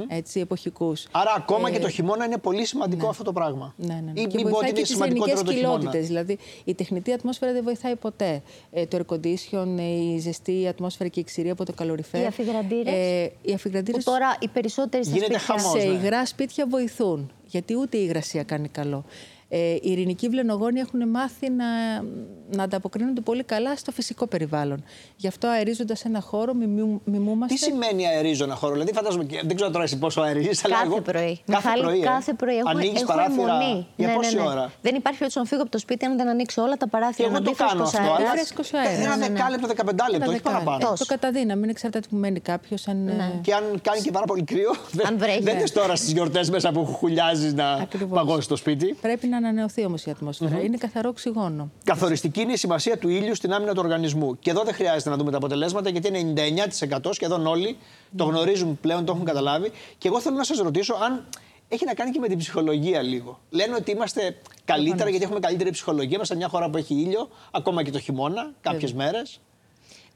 έτσι, 0.07 0.39
εποχικούς. 0.39 1.07
Άρα, 1.11 1.33
ακόμα 1.37 1.69
Ε, 1.69 1.71
και 1.71 1.79
το 1.79 1.89
χειμώνα 1.89 2.25
είναι 2.25 2.37
πολύ 2.37 2.65
σημαντικό 2.65 3.07
αυτό 3.07 3.23
το 3.23 3.33
πράγμα. 3.33 3.73
Ναι, 3.77 3.93
ναι, 3.93 4.11
ναι. 4.13 4.21
Ή 4.21 4.25
και 4.25 4.35
μην 4.35 4.43
πω 4.43 4.49
βοηθάει 4.49 4.69
ότι 4.69 4.71
και 4.71 4.79
είναι 4.79 4.81
τις 4.81 4.89
γενικέ 4.89 4.93
σημαντικότερο 4.93 5.41
το 5.43 5.51
χειμώνα. 5.51 5.77
κοιλότητες. 5.77 6.07
Δηλαδή, 6.07 6.37
η 6.63 6.73
τεχνητή 6.73 7.11
ατμόσφαιρα 7.13 7.53
δεν 7.53 7.63
βοηθάει 7.63 7.95
ποτέ. 7.95 8.41
Ε, 8.71 8.85
το 8.85 8.97
air 8.97 9.13
condition, 9.15 9.79
η 10.13 10.17
ζεστή 10.19 10.67
ατμόσφαιρα 10.67 11.09
και 11.09 11.19
η 11.19 11.23
ξηρή 11.23 11.49
από 11.49 11.65
το 11.65 11.73
καλοριφέρ. 11.73 12.21
Οι 12.21 12.25
αφιγραντήρες. 12.25 12.93
Ε, 12.93 13.31
οι 13.41 13.53
αφιγραντήρες 13.53 14.03
Που 14.03 14.11
τώρα 14.11 14.35
οι 14.39 14.47
περισσότεροι 14.47 15.03
στα 15.03 15.13
Γίνεται 15.15 15.39
σπίτια. 15.39 15.55
χαμός. 15.55 15.81
σε 15.81 15.87
ναι. 15.87 15.93
υγρά 15.93 16.25
σπίτια 16.25 16.65
βοηθούν. 16.69 17.31
Γιατί 17.47 17.75
ούτε 17.75 17.97
η 17.97 18.01
υγρασία 18.03 18.43
κάνει 18.43 18.67
καλό. 18.67 19.05
Ε, 19.49 19.57
οι 19.73 19.79
ειρηνικοί 19.83 20.29
βλενογόνοι 20.29 20.79
έχουν 20.79 21.09
μάθει 21.09 21.49
να, 21.49 21.65
να 22.51 22.63
ανταποκρίνονται 22.63 23.21
πολύ 23.21 23.43
καλά 23.43 23.75
στο 23.75 23.91
φυσικό 23.91 24.27
περιβάλλον. 24.27 24.83
Γι' 25.15 25.27
αυτό 25.27 25.47
αερίζοντας 25.47 26.05
ένα 26.05 26.21
χώρο 26.21 26.53
μιμού, 26.53 27.01
μιμούμαστε. 27.05 27.53
Τι 27.53 27.59
σημαίνει 27.59 28.07
αερίζω 28.07 28.43
ένα 28.43 28.55
χώρο, 28.55 28.73
δηλαδή 28.73 28.93
φαντάζομαι 28.93 29.23
και 29.23 29.41
δεν 29.45 29.55
ξέρω 29.55 29.71
τώρα 29.71 29.83
εσύ 29.83 29.97
πόσο 29.97 30.21
αερίζει, 30.21 30.61
αλλά 30.63 30.75
Κάθε 30.75 30.85
εγώ. 30.87 31.01
πρωί. 31.01 31.39
Κάθε 31.45 31.67
Μιχάλη, 31.67 31.81
πρωί. 31.81 31.99
ε. 31.99 32.03
κάθε 32.03 32.33
πρωί. 32.33 32.55
Έχω, 32.57 32.69
Ανοίγεις 32.69 33.01
έχω 33.01 33.11
παράθυρα. 33.13 33.41
αιμονή. 33.41 33.87
Για 33.95 34.07
Ναι, 34.07 34.13
ναι, 34.13 34.17
πόση 34.17 34.35
ναι. 34.35 34.41
ώρα; 34.41 34.71
Δεν 34.81 34.95
υπάρχει 34.95 35.17
περίπτωση 35.19 35.37
να 35.39 35.45
φύγω 35.45 35.61
από 35.61 35.71
το 35.71 35.77
σπίτι 35.77 36.05
αν 36.05 36.17
δεν 36.17 36.27
ανοίξω 36.27 36.61
όλα 36.61 36.71
τα 36.77 36.85
Και 36.85 36.91
παράθυρα. 36.91 37.27
εγώ 37.27 37.37
να 37.37 37.43
το 37.43 37.49
μπει 37.51 37.55
κάνω 37.57 37.69
φρέσκος 37.85 37.93
αυτό. 37.99 38.11
αέρας. 38.11 38.19
Αλλά 38.19 38.29
Φρέσκος 38.29 38.73
αέρας. 38.73 38.97
ένα 38.99 39.09
Ναι, 39.09 39.15
ναι, 39.15 39.27
ναι. 39.27 39.33
δεκάλεπτο, 39.33 39.67
δεκαπεντάλεπτο, 39.67 40.31
όχι 40.31 40.41
παραπάνω. 40.41 40.93
Το 40.97 41.05
καταδύναμη, 41.05 41.61
είναι 41.61 41.71
εξαρτάται 41.71 42.07
που 42.09 42.15
μένει 42.15 42.39
κάποιος. 42.39 42.87
Αν, 42.87 43.03
Ναι. 43.03 43.11
ε, 43.11 43.39
Και 43.41 43.53
αν 43.53 43.63
κάνει 43.81 44.01
και 44.01 44.11
πάρα 44.11 44.25
πολύ 44.25 44.43
κρύο, 44.43 44.71
δεν- 44.91 45.15
βρέχει. 45.17 45.41
δεν 45.43 45.57
είναι 45.57 45.67
τώρα 45.67 45.95
στις 45.95 46.11
γιορτές 46.11 46.49
μέσα 46.49 46.71
που 46.71 46.85
χουλιάζεις 46.85 47.53
να 47.53 47.67
Ακριβώς. 47.71 48.17
παγώσεις 48.19 48.47
το 48.47 48.55
σπίτι. 48.55 48.93
Πρέπει 49.01 49.27
να 49.39 49.47
ανανεωθεί 49.47 49.85
όμως 49.85 50.05
η 50.05 50.09
ατμοσφαιρα 50.09 50.61
Είναι 50.61 50.77
καθαρό 50.77 51.09
οξυγόνο. 51.09 51.71
Καθοριστική 51.83 52.41
είναι 52.41 52.53
η 52.53 52.57
σημασία 52.57 52.97
του 52.97 53.09
ήλιου 53.09 53.35
στην 53.35 53.53
άμυνα 53.53 53.73
του 53.73 53.81
οργανισμού. 53.83 54.39
Και 54.39 54.49
εδώ 54.49 54.63
δεν 54.63 54.73
χρειάζεται 54.73 55.09
να 55.09 55.15
δούμε 55.15 55.31
τα 55.31 55.37
αποτελέσματα, 55.37 55.89
γιατί 55.89 56.07
είναι 56.07 56.33
99% 56.99 57.09
σχεδόν 57.11 57.47
όλοι 57.47 57.77
το 58.15 58.23
γνωρίζουν 58.23 58.79
πλέον, 58.81 59.05
το 59.05 59.11
έχουν 59.13 59.25
καταλάβει. 59.25 59.71
Και 59.97 60.07
εγώ 60.07 60.21
θέλω 60.21 60.35
να 60.35 60.43
σας 60.43 60.57
ρωτήσω 60.57 60.93
αν 60.93 61.25
έχει 61.67 61.85
να 61.85 61.93
κάνει 61.93 62.11
και 62.11 62.19
με 62.19 62.27
την 62.27 62.37
ψυχολογία 62.37 63.01
λίγο. 63.01 63.39
Λένε 63.49 63.75
ότι 63.75 63.91
είμαστε 63.91 64.37
καλύτερα 64.65 65.09
γιατί 65.09 65.25
έχουμε 65.25 65.39
καλύτερη 65.39 65.71
ψυχολογία. 65.71 66.15
Είμαστε 66.15 66.33
σε 66.33 66.39
μια 66.39 66.47
χώρα 66.49 66.69
που 66.69 66.77
έχει 66.77 66.93
ήλιο, 66.93 67.29
ακόμα 67.51 67.83
και 67.83 67.91
το 67.91 67.99
χειμώνα, 67.99 68.51
κάποιες 68.61 68.93
μέρες. 68.93 69.39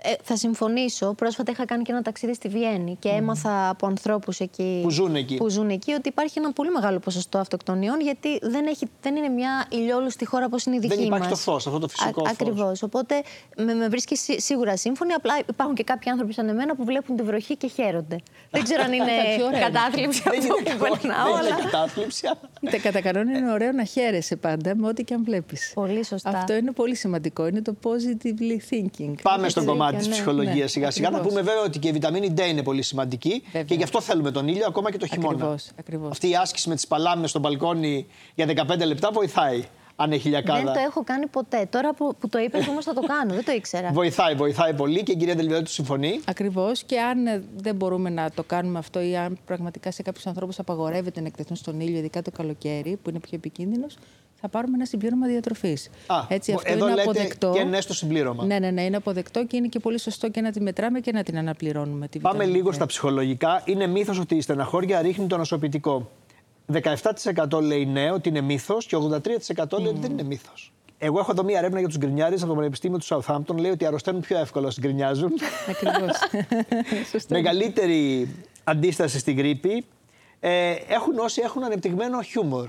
Ε, 0.01 0.13
θα 0.23 0.35
συμφωνήσω. 0.37 1.13
Πρόσφατα 1.13 1.51
είχα 1.51 1.65
κάνει 1.65 1.83
και 1.83 1.91
ένα 1.91 2.01
ταξίδι 2.01 2.33
στη 2.33 2.47
Βιέννη 2.47 2.95
και 2.99 3.09
έμαθα 3.09 3.69
από 3.69 3.87
ανθρώπους 3.87 4.39
εκεί 4.39 4.79
Που 4.83 4.89
ζουν 4.89 5.15
εκεί. 5.15 5.35
που 5.35 5.49
ζουν 5.49 5.69
εκεί 5.69 5.93
ότι 5.93 6.07
υπάρχει 6.09 6.39
ένα 6.39 6.51
πολύ 6.53 6.71
μεγάλο 6.71 6.99
ποσοστό 6.99 7.37
αυτοκτονιών 7.37 7.99
γιατί 8.01 8.39
δεν, 8.41 8.65
έχει, 8.67 8.85
δεν 9.01 9.15
είναι 9.15 9.27
μια 9.27 9.65
ηλιόλουστη 9.71 10.25
χώρα 10.25 10.45
όπως 10.45 10.65
είναι 10.65 10.75
η 10.75 10.79
δική 10.79 10.95
Δεν 10.95 11.07
μας. 11.07 11.07
υπάρχει 11.07 11.29
το 11.29 11.35
φως, 11.35 11.67
αυτό 11.67 11.79
το 11.79 11.87
φυσικό 11.87 12.19
φως. 12.21 12.29
Ακριβώς. 12.31 12.83
Οπότε 12.83 13.21
με, 13.57 13.73
με 13.73 13.87
βρίσκει 13.87 14.15
σί- 14.15 14.39
σίγουρα 14.41 14.77
σύμφωνη. 14.77 15.13
Απλά 15.13 15.33
υπάρχουν 15.49 15.75
και 15.75 15.83
κάποιοι 15.83 16.11
άνθρωποι 16.11 16.33
σαν 16.33 16.47
εμένα 16.49 16.75
που 16.75 16.83
βλέπουν 16.83 17.15
τη 17.15 17.23
βροχή 17.23 17.55
και 17.57 17.67
χαίρονται. 17.67 18.15
δεν 18.51 18.63
ξέρω 18.63 18.83
αν 18.83 18.93
είναι 18.93 19.03
Εντάξει, 19.19 19.43
ωραία 19.43 19.59
είναι. 19.59 19.69
κατάθλιψη 19.69 20.21
Δεν 20.23 20.39
αυτό 20.39 20.53
είναι 20.59 20.75
που 20.75 20.81
κακό, 20.83 20.97
περνάω. 20.97 21.33
δεν 21.35 21.45
είναι 21.45 21.53
αλλά- 21.55 21.63
κατάθλιψη. 21.63 22.27
αλλά- 22.27 22.39
Είτε 22.61 22.77
κατά 22.77 23.01
κανόνα 23.01 23.37
είναι 23.37 23.51
ωραίο 23.51 23.71
να 23.71 23.83
χαίρεσαι 23.83 24.35
πάντα 24.35 24.75
με 24.75 24.87
ό,τι 24.87 25.03
και 25.03 25.13
αν 25.13 25.23
βλέπεις. 25.23 25.71
Πολύ 25.75 26.05
σωστά. 26.05 26.29
Αυτό 26.29 26.53
είναι 26.55 26.71
πολύ 26.71 26.95
σημαντικό. 26.95 27.47
Είναι 27.47 27.61
το 27.61 27.75
positively 27.83 28.57
thinking. 28.73 29.13
Πάμε 29.21 29.49
στο 29.49 29.59
Έτσι, 29.59 29.71
κομμάτι 29.89 29.95
και 29.95 29.97
της 29.97 30.07
ναι. 30.07 30.13
ψυχολογίας 30.13 30.55
Ναι, 30.55 30.67
σιγά 30.67 30.91
σιγά. 30.91 31.09
Θα 31.09 31.15
ακριβώς. 31.15 31.33
πούμε 31.33 31.51
βέβαια 31.51 31.63
ότι 31.63 31.79
και 31.79 31.87
η 31.87 31.91
βιταμίνη 31.91 32.33
D 32.37 32.41
είναι 32.49 32.63
πολύ 32.63 32.81
σημαντική 32.81 33.41
Βέβαια. 33.45 33.63
και 33.63 33.73
γι' 33.73 33.83
αυτό 33.83 34.01
θέλουμε 34.01 34.31
τον 34.31 34.47
ήλιο 34.47 34.65
ακόμα 34.67 34.91
και 34.91 34.97
το 34.97 35.07
χειμώνα. 35.07 35.33
Ακριβώς, 35.35 35.69
ακριβώς. 35.79 36.11
Αυτή 36.11 36.29
η 36.29 36.35
άσκηση 36.35 36.69
με 36.69 36.75
τις 36.75 36.87
παλάμες 36.87 37.29
στο 37.29 37.39
μπαλκόνι 37.39 38.07
για 38.35 38.45
15 38.45 38.85
λεπτά 38.85 39.11
βοηθάει. 39.11 39.63
Αν 40.01 40.11
έχει 40.11 40.29
λιακάδα. 40.29 40.63
Δεν 40.63 40.73
το 40.73 40.79
έχω 40.79 41.03
κάνει 41.03 41.27
ποτέ. 41.27 41.67
Τώρα 41.69 41.93
που, 41.93 42.15
που 42.19 42.29
το 42.29 42.39
είπες, 42.39 42.67
όμως 42.67 42.85
θα 42.85 42.93
το 42.93 43.01
κάνω. 43.01 43.33
Δεν 43.33 43.45
το 43.45 43.51
ήξερα. 43.51 43.91
Βοηθάει, 43.91 44.35
βοηθάει 44.35 44.73
πολύ 44.73 45.03
και 45.03 45.11
η 45.11 45.15
κυρία 45.15 45.35
Δελβιώτη 45.35 45.69
συμφωνεί. 45.69 46.19
Ακριβώς. 46.25 46.83
Και 46.83 46.99
αν 46.99 47.27
ε, 47.27 47.43
δεν 47.55 47.75
μπορούμε 47.75 48.09
να 48.09 48.31
το 48.31 48.43
κάνουμε 48.43 48.79
αυτό 48.79 49.01
ή 49.01 49.17
αν 49.17 49.37
πραγματικά 49.45 49.91
σε 49.91 50.01
κάποιους 50.01 50.27
ανθρώπους 50.27 50.59
απαγορεύεται 50.59 51.21
να 51.21 51.27
εκτεθούν 51.27 51.55
στον 51.55 51.79
ήλιο, 51.79 51.97
ειδικά 51.97 52.21
το 52.21 52.31
καλοκαίρι, 52.31 52.99
που 53.03 53.09
είναι 53.09 53.19
πιο 53.19 53.31
επικίνδυνος, 53.33 53.97
θα 54.41 54.47
πάρουμε 54.49 54.75
ένα 54.75 54.85
συμπλήρωμα 54.85 55.27
διατροφής. 55.27 55.89
Α, 56.07 56.15
Έτσι, 56.27 56.53
αυτό 56.53 56.71
εδώ 56.71 56.85
είναι 56.85 56.95
λέτε 56.95 57.09
αποδεκτό. 57.09 57.51
και 57.55 57.63
ναι 57.63 57.81
στο 57.81 57.93
συμπλήρωμα. 57.93 58.45
Ναι, 58.45 58.59
ναι, 58.59 58.71
ναι, 58.71 58.83
είναι 58.83 58.97
αποδεκτό 58.97 59.45
και 59.45 59.57
είναι 59.57 59.67
και 59.67 59.79
πολύ 59.79 59.99
σωστό 59.99 60.29
και 60.29 60.41
να 60.41 60.51
τη 60.51 60.61
μετράμε 60.61 60.99
και 60.99 61.11
να 61.11 61.23
την 61.23 61.37
αναπληρώνουμε. 61.37 62.07
Τη 62.07 62.19
Πάμε 62.19 62.35
βιταμίνη 62.37 62.57
λίγο 62.57 62.69
D. 62.69 62.73
στα 62.73 62.85
ψυχολογικά. 62.85 63.61
Είναι 63.65 63.87
μύθος 63.87 64.19
ότι 64.19 64.35
η 64.35 64.41
στεναχώρια 64.41 65.01
ρίχνει 65.01 65.27
το 65.27 65.37
νοσοποιητικό. 65.37 66.09
17% 66.73 67.61
λέει 67.61 67.85
ναι, 67.85 68.11
ότι 68.11 68.29
είναι 68.29 68.41
μύθος 68.41 68.85
και 68.85 68.95
83% 68.95 69.01
λέει 69.79 69.87
ότι 69.87 69.99
δεν 69.99 70.11
είναι 70.11 70.23
μύθος. 70.23 70.73
Εγώ 70.97 71.19
έχω 71.19 71.31
εδώ 71.31 71.43
μία 71.43 71.57
έρευνα 71.57 71.79
για 71.79 71.87
τους 71.87 71.97
γκρινιάρες 71.97 72.41
από 72.41 72.49
το 72.49 72.55
Πανεπιστήμιο 72.55 72.97
του 72.97 73.05
Southampton. 73.05 73.55
Λέει 73.57 73.71
ότι 73.71 73.85
αρρωσταίνουν 73.85 74.21
πιο 74.21 74.37
εύκολα 74.37 74.67
όσοι 74.67 74.79
γκρινιάζουν. 74.81 75.31
Ακριβώς. 75.71 76.17
Σωστό. 77.11 77.35
Μεγαλύτερη 77.35 78.29
αντίσταση 78.63 79.19
στην 79.19 79.37
γρήπη. 79.37 79.85
Ε, 80.39 80.71
έχουν 80.87 81.17
όσοι 81.17 81.41
έχουν 81.43 81.63
ανεπτυγμένο 81.63 82.21
χιούμορ. 82.21 82.67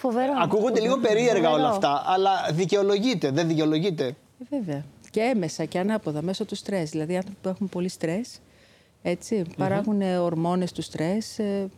Φοβερό. 0.00 0.32
Ακούγονται 0.42 0.80
λίγο 0.80 0.98
περίεργα 0.98 1.50
όλα 1.50 1.70
Φοβερό. 1.72 1.74
αυτά, 1.74 2.02
αλλά 2.06 2.30
δικαιολογείται, 2.52 3.30
δεν 3.30 3.48
δικαιολογείται. 3.48 4.04
Ε, 4.06 4.14
Βέβαια. 4.56 4.84
Και 5.10 5.20
έμεσα 5.20 5.64
και 5.64 5.78
ανάποδα 5.78 6.22
μέσω 6.22 6.44
του 6.44 6.54
στρες. 6.54 6.90
Δηλαδή, 6.90 7.16
άνθρωποι 7.16 7.36
που 7.42 7.48
έχουν 7.48 7.68
πολύ 7.68 7.88
στρες, 7.88 8.40
έτσι, 9.02 9.44
παράγουν 9.56 10.00
ε, 10.00 10.18
ορμόνες 10.18 10.72
του 10.72 10.82
στρες, 10.82 11.38
ε, 11.38 11.68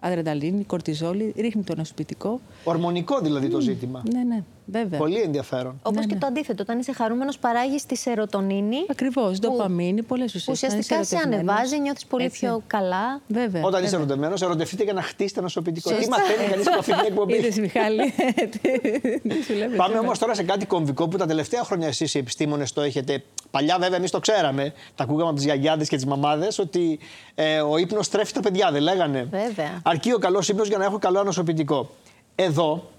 αδρενταλίνη, 0.00 0.64
κορτιζόλη, 0.64 1.32
ρίχνει 1.36 1.62
το 1.62 1.74
νοσοποιητικό. 1.76 2.40
Ορμονικό 2.64 3.20
δηλαδή 3.20 3.48
το 3.48 3.60
ζήτημα. 3.60 4.02
Ναι, 4.12 4.22
ναι, 4.22 4.42
βέβαια. 4.64 4.98
Πολύ 4.98 5.20
ενδιαφέρον. 5.20 5.80
Όπως 5.82 6.00
Ναι, 6.00 6.06
και 6.06 6.14
ναι. 6.14 6.20
το 6.20 6.26
αντίθετο. 6.26 6.62
Όταν 6.62 6.78
είσαι 6.78 6.92
χαρούμενος, 6.92 7.38
παράγεις 7.38 7.86
τη 7.86 7.96
σερωτονίνη. 7.96 8.76
Ακριβώς. 8.90 9.38
Ντοπαμίνη, 9.38 10.02
πολλές 10.02 10.34
ουσίες. 10.34 10.44
Που 10.44 10.52
ουσιαστικά 10.52 11.04
σε 11.04 11.16
ανεβάζει, 11.24 11.80
νιώθεις 11.80 12.06
πολύ 12.06 12.28
πιο 12.30 12.62
καλά. 12.66 13.20
Βέβαια. 13.28 13.62
Όταν 13.62 13.80
είσαι 13.82 13.90
βέβαια. 13.90 13.98
ερωτευμένος, 13.98 14.42
ερωτευτείτε 14.42 14.84
για 14.84 14.92
να 14.92 15.02
χτίσετε 15.02 15.40
νοσοποιητικό. 15.40 15.88
Τι 15.88 15.94
Σωστά. 15.94 16.16
μαθαίνει 16.18 16.48
κανείς 16.50 16.66
από 16.68 16.78
αυτή 16.78 16.92
την 16.92 17.04
εκπομπή; 17.10 17.34
Είδες, 17.36 17.58
Μιχάλη. 17.58 18.00
Τι 19.28 19.42
σου 19.42 19.52
λέμε. 19.52 19.76
Πάμε 19.76 19.82
σήμερα. 19.82 20.00
όμως 20.00 20.18
τώρα 20.18 20.34
σε 20.34 20.42
κάτι 20.42 20.66
κομβικό 20.66 21.08
που 21.08 21.16
τα 21.16 21.26
τελευταία 21.26 21.64
χρόνια 21.64 21.86
εσείς 21.88 22.14
οι 22.14 22.18
επιστήμονες 22.18 22.72
το 22.72 22.80
έχετε. 22.80 23.22
Παλιά, 23.50 23.76
βέβαια, 23.80 23.96
εμείς 23.96 24.10
το 24.10 24.18
ξέραμε. 24.20 24.72
Τα 24.94 25.04
ακούγαμε 25.04 25.26
από 25.28 25.34
τις 25.36 25.44
γιαγιάδες 25.44 25.88
και 25.88 25.96
τις 25.96 26.06
μαμάδες 26.06 26.58
ότι 26.58 26.98
ε, 27.34 27.60
ο 27.60 27.76
ύπνος 27.76 28.08
τρέφει 28.08 28.32
τα 28.32 28.40
παιδιά, 28.40 28.70
δεν 28.72 28.82
λέγανε. 28.82 29.28
Βέβαια. 29.30 29.80
Αρκεί 29.82 30.12
ο 30.12 30.18
καλός 30.18 30.48
ύπνος 30.48 30.68
για 30.68 30.78
να 30.78 30.84
έχω 30.84 30.98
καλό 30.98 31.20
ανοσοποιητικό. 31.20 31.90
Εδώ 32.34 32.90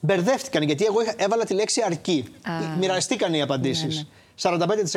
μπερδεύτηκαν 0.00 0.62
γιατί 0.62 0.84
εγώ 0.84 1.02
είχα- 1.02 1.14
έβαλα 1.16 1.44
τη 1.44 1.54
λέξη 1.54 1.82
αρκεί. 1.86 2.24
Α. 2.42 2.52
Μοιραστήκαν 2.78 3.34
οι 3.34 3.42
απαντήσεις. 3.42 3.94
Ναι, 3.96 4.00
ναι. 4.00 4.06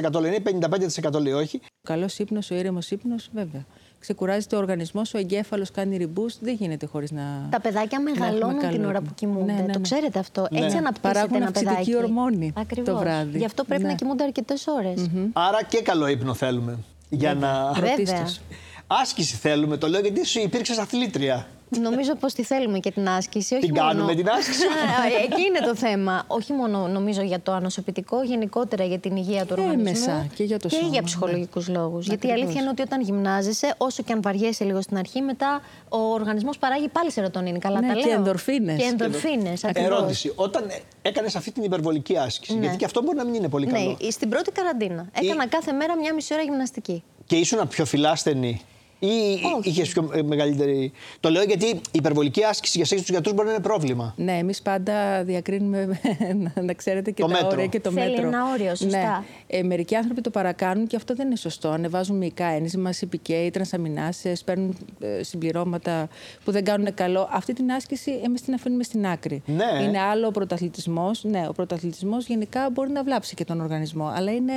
45% 0.10 0.20
λένε, 0.20 0.40
55% 0.40 1.20
λέει 1.22 1.34
όχι. 1.34 1.60
Ο 1.64 1.68
καλός 1.88 2.20
ύπνος, 2.20 2.52
ο 2.52 2.56
ήρεμος 2.56 2.92
ύπνος, 2.92 3.30
βέβαια. 3.34 3.66
Ξεκουράζεται 4.00 4.56
ο 4.56 4.60
οργανισμός, 4.60 5.14
ο 5.14 5.18
εγκέφαλος 5.18 5.72
κάνει 5.72 5.98
reboot. 5.98 6.38
Δεν 6.42 6.54
γίνεται 6.54 6.86
χωρίς 6.86 7.12
να. 7.12 7.48
Τα 7.52 7.60
παιδάκια 7.62 7.98
να 8.00 8.04
μεγαλώνουν 8.12 8.42
έχουμε 8.58 8.60
την 8.62 8.70
καλό 8.78 8.88
ώρα 8.88 8.98
ύπνο. 8.98 9.10
που 9.10 9.14
κοιμούνται. 9.16 9.52
Ναι, 9.54 9.60
ναι, 9.60 9.66
Το 9.72 9.78
ναι. 9.78 9.84
ξέρετε 9.84 10.20
αυτό. 10.20 10.48
Ναι. 10.52 10.60
Έτσι 10.60 10.78
αναπτύσσεται 10.78 11.08
Παράγουν 11.08 11.36
ένα 11.36 11.46
αυξητική 11.46 11.74
παιδάκι. 11.74 11.96
ορμόνη 11.96 12.52
το 12.52 12.62
Ακριβώς. 12.62 13.00
βράδυ. 13.00 13.38
Γι' 13.38 13.46
αυτό 13.46 13.64
πρέπει 13.64 13.82
Ναι. 13.82 13.88
να 13.88 13.96
κοιμούνται 13.96 14.24
αρκετές 14.24 14.68
ώρες. 14.68 15.10
Άρα 15.34 15.64
και 15.64 15.82
καλό 15.82 16.08
ύπνο 16.08 16.34
θέλουμε. 16.34 16.78
Για 17.10 17.34
να. 17.34 17.72
Βέβαια. 17.74 17.94
Πρωτίστως. 17.94 18.40
Άσκηση 18.88 19.36
θέλουμε, 19.36 19.78
το 19.78 19.88
λέω 19.88 20.00
γιατί 20.02 20.26
σου 20.26 20.40
υπήρξες 20.40 20.78
αθλήτρια. 20.78 21.48
Νομίζω 21.78 22.16
πως 22.16 22.34
τη 22.34 22.44
θέλουμε 22.44 22.80
και 22.80 22.92
την 22.92 23.08
άσκηση. 23.10 23.54
Όχι 23.56 23.66
Την 23.66 23.76
μόνο... 23.76 23.88
κάνουμε 23.88 24.16
την 24.16 24.30
άσκηση. 24.30 24.64
Α, 24.66 25.24
Εκεί 25.24 25.42
είναι 25.48 25.60
το 25.60 25.76
θέμα. 25.76 26.24
Όχι 26.28 26.54
μόνο 26.54 26.88
νομίζω 26.88 27.22
για 27.22 27.40
το 27.40 27.52
ανοσοποιητικό, 27.52 28.24
γενικότερα 28.24 28.84
για 28.84 29.00
την 29.00 29.16
υγεία 29.16 29.46
του 29.46 29.54
Και 29.56 29.62
οργανισμού. 29.62 29.88
έμεσα 29.88 30.28
και 30.36 30.44
για 30.44 30.60
το 30.60 30.70
σώμα, 30.70 30.88
για 30.88 31.00
ναι. 31.02 31.06
ψυχολογικούς 31.06 31.68
λόγους. 31.68 32.06
Γιατί 32.08 32.28
η 32.28 32.30
Ακριβώς. 32.30 32.46
αλήθεια 32.50 32.62
είναι 32.62 32.70
ότι 32.72 32.82
όταν 32.82 33.02
γυμνάζεσαι, 33.02 33.74
όσο 33.78 34.04
και 34.04 34.14
αν 34.14 34.22
βαριέσαι 34.22 34.64
λίγο 34.64 34.82
στην 34.82 34.98
αρχή, 34.98 35.22
μετά 35.22 35.62
ο 35.90 35.98
οργανισμός 35.98 36.58
παράγει 36.58 36.88
πάλι 36.88 37.12
σερωτονίνη. 37.12 37.60
Καλά 37.60 37.82
Ναι, 37.82 37.88
τα 37.88 37.94
και 37.94 38.06
λέω. 38.06 38.16
ενδορφίνες. 38.18 38.78
Και 38.82 38.88
ενδορφίνες. 38.88 39.64
Ερώτηση. 39.64 40.32
Όταν 40.36 40.64
έκανες 41.02 41.36
αυτή 41.36 41.52
την 41.52 41.64
υπερβολική 41.64 42.18
άσκηση, 42.18 42.54
Ναι. 42.54 42.60
γιατί 42.60 42.78
και 42.78 42.86
αυτό 42.86 43.02
μπορεί 43.02 43.18
να 43.18 43.24
μην 43.26 43.34
είναι 43.34 43.50
πολύ 43.50 43.66
καλό. 43.68 43.98
Ναι, 44.02 44.10
στην 44.10 44.30
πρώτη 44.30 44.52
καραντίνα. 44.52 45.08
Έκανα 45.22 45.48
κάθε 45.48 45.72
μέρα 45.72 45.98
μια 45.98 46.14
μισή 46.14 46.34
ώρα 46.34 46.44
γυμναστική. 46.44 47.04
Και 47.26 47.36
ήσουν 47.36 47.68
πιο 47.68 47.86
φιλάστενη. 47.86 48.62
Ή 49.00 49.08
είχες 49.64 49.90
πιο 49.90 50.10
ε, 50.14 50.22
μεγαλύτερη. 50.22 50.92
Το 51.20 51.30
λέω 51.30 51.44
γιατί 51.44 51.66
η 51.66 51.82
υπερβολική 51.92 52.44
άσκηση 52.44 52.78
για 52.78 52.88
εσά 52.92 52.96
τους 53.02 53.10
γιατρούς 53.10 53.34
μπορεί 53.34 53.48
να 53.48 53.54
είναι 53.54 53.64
πρόβλημα. 53.64 54.14
Ναι, 54.18 54.38
εμείς 54.38 54.62
πάντα 54.62 55.24
διακρίνουμε, 55.24 56.00
να 56.68 56.74
ξέρετε, 56.74 57.12
και 57.12 57.22
Το 57.22 57.28
τα 57.28 57.34
μέτρο. 57.34 57.50
όρια 57.50 57.66
και 57.66 57.80
το 57.80 57.92
Θέλει 57.92 58.10
μέτρο. 58.10 58.28
ένα 58.28 58.52
όριο, 58.54 58.76
σωστά. 58.76 58.98
Ναι. 58.98 59.58
Ε, 59.58 59.64
μερικοί 59.64 59.96
άνθρωποι 59.96 60.22
το 60.22 60.30
παρακάνουν 60.30 60.88
και 60.88 60.96
αυτό 60.96 61.16
δεν 61.16 61.26
είναι 61.28 61.36
σωστό. 61.36 61.70
Ανεβάζουν 61.70 62.18
μυϊκά 62.18 62.46
ένζημα, 62.46 62.90
CPK, 63.00 63.50
τρανσαμινάσε, 63.54 64.34
παίρνουν 64.46 64.78
ε, 65.00 65.24
συμπληρώματα 65.24 66.08
που 66.44 66.52
δεν 66.52 66.64
κάνουν 66.64 66.94
καλό. 66.94 67.30
Αυτή 67.32 67.54
την 67.54 67.72
άσκηση 67.72 68.12
εμείς 68.24 68.42
την 68.42 68.54
αφήνουμε 68.54 68.84
στην 68.84 69.08
άκρη. 69.08 69.42
Ναι. 69.46 69.84
Είναι 69.84 70.00
άλλο 70.00 70.28
ο 70.28 70.32
πρωταθλητισμός. 70.32 71.24
Ναι, 71.24 71.46
ο 71.50 71.52
πρωταθλητισμός 71.54 72.26
γενικά 72.26 72.70
μπορεί 72.70 72.92
να 72.92 73.04
βλάψει 73.04 73.36
και 73.36 73.46
τον 73.46 73.62
οργανισμό, 73.62 74.12
αλλά 74.16 74.32
είναι 74.32 74.54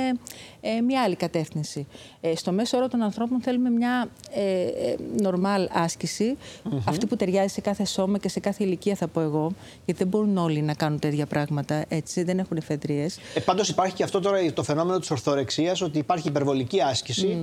ε, 0.61 0.81
μια 0.81 1.01
άλλη 1.01 1.15
κατεύθυνση. 1.15 1.87
Ε, 2.21 2.35
στο 2.35 2.51
μέσο 2.51 2.77
όρο 2.77 2.87
των 2.87 3.01
ανθρώπων 3.01 3.41
θέλουμε 3.41 3.69
μια 3.69 4.07
ε, 4.35 4.61
ε, 4.61 4.95
normal 5.23 5.67
ασκηση 5.71 6.37
αυτή 6.85 7.05
που 7.05 7.15
ταιριάζει 7.15 7.53
σε 7.53 7.61
κάθε 7.61 7.85
σώμα 7.85 8.17
και 8.17 8.29
σε 8.29 8.39
κάθε 8.39 8.63
ηλικία, 8.63 8.95
θα 8.95 9.07
πω 9.07 9.21
εγώ, 9.21 9.51
γιατί 9.85 9.99
δεν 10.03 10.07
μπορούν 10.07 10.37
όλοι 10.37 10.61
να 10.61 10.73
κάνουν 10.73 10.99
τέτοια 10.99 11.25
πράγματα 11.25 11.85
έτσι, 11.87 12.23
δεν 12.23 12.39
έχουν 12.39 12.57
εφεδρείες. 12.57 13.19
Ε, 13.33 13.39
Πάντως 13.39 13.69
υπάρχει 13.69 13.93
και 13.93 14.03
αυτό 14.03 14.19
τώρα 14.19 14.53
το 14.53 14.63
φαινόμενο 14.63 14.99
της 14.99 15.11
ορθορεξίας, 15.11 15.81
ότι 15.81 15.97
υπάρχει 15.97 16.27
υπερβολική 16.27 16.81
άσκηση 16.81 17.37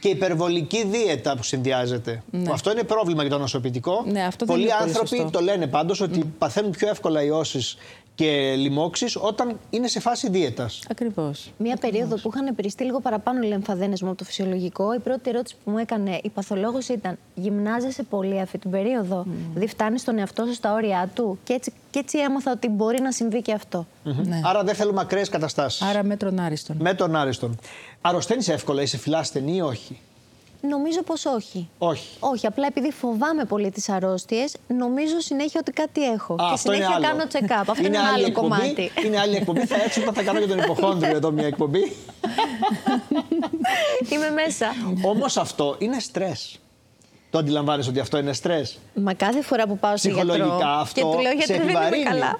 και 0.00 0.08
υπερβολική 0.08 0.86
δίαιτα 0.86 1.36
που 1.36 1.42
συνδυάζεται. 1.42 2.22
Που 2.30 2.52
Αυτό 2.52 2.70
είναι 2.70 2.82
πρόβλημα 2.82 3.22
για 3.22 3.30
το 3.30 3.38
νοσοποιητικό. 3.38 4.04
Ναι, 4.06 4.22
αυτό 4.24 4.46
δεν 4.46 4.54
Πολλοί 4.54 4.66
είναι 4.68 4.76
πολύ 4.78 4.88
άνθρωποι 4.88 5.16
σωστό. 5.16 5.30
το 5.30 5.40
λένε 5.40 5.66
πάντως 5.66 6.00
ότι 6.00 6.24
παθαίνουν 6.38 6.70
πιο 6.70 6.88
εύκολα 6.88 7.22
ιώσεις 7.22 7.76
και 8.18 8.54
λοιμώξεις 8.56 9.16
όταν 9.16 9.58
είναι 9.70 9.88
σε 9.88 10.00
φάση 10.00 10.30
δίαιτας. 10.30 10.82
Ακριβώς. 10.90 11.52
Μία 11.56 11.76
περίοδο 11.76 12.16
που 12.16 12.30
είχαν 12.34 12.54
περιστεί 12.54 12.84
λίγο 12.84 13.00
παραπάνω 13.00 13.46
λεμφαδένες 13.46 14.02
μου 14.02 14.08
από 14.08 14.18
το 14.18 14.24
φυσιολογικό, 14.24 14.94
η 14.94 14.98
πρώτη 14.98 15.30
ερώτηση 15.30 15.56
που 15.64 15.70
μου 15.70 15.78
έκανε 15.78 16.20
η 16.22 16.28
παθολόγος 16.28 16.88
ήταν 16.88 17.18
«Γυμνάζεσαι 17.34 18.02
πολύ 18.02 18.40
αυτή 18.40 18.58
την 18.58 18.70
περίοδο, 18.70 19.26
δηλαδή 19.48 19.66
φτάνεις 19.66 20.00
στον 20.00 20.18
εαυτό 20.18 20.46
σου 20.46 20.54
στα 20.54 20.72
όρια 20.72 21.10
του» 21.14 21.38
και 21.44 21.52
έτσι, 21.52 21.72
και 21.90 21.98
έτσι 21.98 22.18
έμαθα 22.18 22.52
ότι 22.52 22.68
μπορεί 22.68 23.00
να 23.00 23.12
συμβεί 23.12 23.42
και 23.42 23.52
αυτό. 23.52 23.86
Ναι. 24.02 24.40
Άρα 24.44 24.64
δεν 24.64 24.74
θέλουμε 24.74 25.00
ακραίες 25.00 25.28
καταστάσεις. 25.28 25.82
Άρα 25.82 26.02
μέτρον 26.02 26.38
άριστον. 26.38 26.76
Με 26.80 26.94
τον 26.94 27.16
Άριστον. 27.16 27.58
Αρρωσταίνεις 28.00 28.48
εύκολα, 28.48 28.82
είσαι 28.82 28.96
φυλάσθενη 28.96 29.56
ή 29.56 29.60
όχι; 29.60 30.00
Νομίζω 30.60 31.02
πως 31.02 31.24
όχι. 31.26 31.68
Όχι. 31.78 32.16
Όχι, 32.20 32.46
απλά 32.46 32.66
επειδή 32.66 32.90
φοβάμαι 32.92 33.44
πολύ 33.44 33.70
τις 33.70 33.88
αρρώστιες, 33.88 34.54
νομίζω 34.68 35.20
συνέχεια 35.20 35.60
ότι 35.60 35.72
κάτι 35.72 36.04
έχω. 36.12 36.34
Α, 36.34 36.36
και 36.36 36.52
αυτό 36.52 36.72
είναι 36.72 36.84
συνέχεια 36.84 37.08
άλλο. 37.08 37.18
κάνω 37.18 37.30
check-up. 37.32 37.64
Αυτό 37.66 37.86
είναι, 37.86 37.98
άλλη 37.98 38.08
άλλο 38.08 38.26
εκπομπή. 38.26 38.48
κομμάτι. 38.48 38.90
Είναι 39.04 39.18
άλλη 39.18 39.36
εκπομπή. 39.36 39.66
θα 39.66 39.74
έρθει 39.74 40.00
όταν 40.00 40.14
θα 40.14 40.22
κάνω 40.22 40.38
για 40.38 40.48
τον 40.48 40.58
υποχόνδριο 40.58 41.16
εδώ 41.16 41.30
μια 41.30 41.46
εκπομπή. 41.46 41.92
Είμαι 44.12 44.30
μέσα. 44.30 44.66
Όμως 45.04 45.36
αυτό 45.36 45.76
είναι 45.78 46.00
στρες. 46.00 46.58
Το 47.30 47.38
αντιλαμβάνεσαι 47.38 47.90
ότι 47.90 48.00
αυτό 48.00 48.18
είναι 48.18 48.32
στρες. 48.32 48.78
Μα 48.94 49.14
κάθε 49.14 49.42
φορά 49.42 49.66
που 49.66 49.78
πάω 49.78 49.96
σε 49.96 50.10
γιατρό 50.10 50.32
Ψυχολογικά 50.32 50.78
αυτό 50.78 51.00
και 51.00 51.06
του 51.06 51.22
λέω 51.22 51.30
σε 51.30 51.36
γιατί 51.36 51.52
δεν 51.52 51.62
είμαι 51.62 51.70
επιβαρύνει. 51.72 52.02
καλά. 52.04 52.38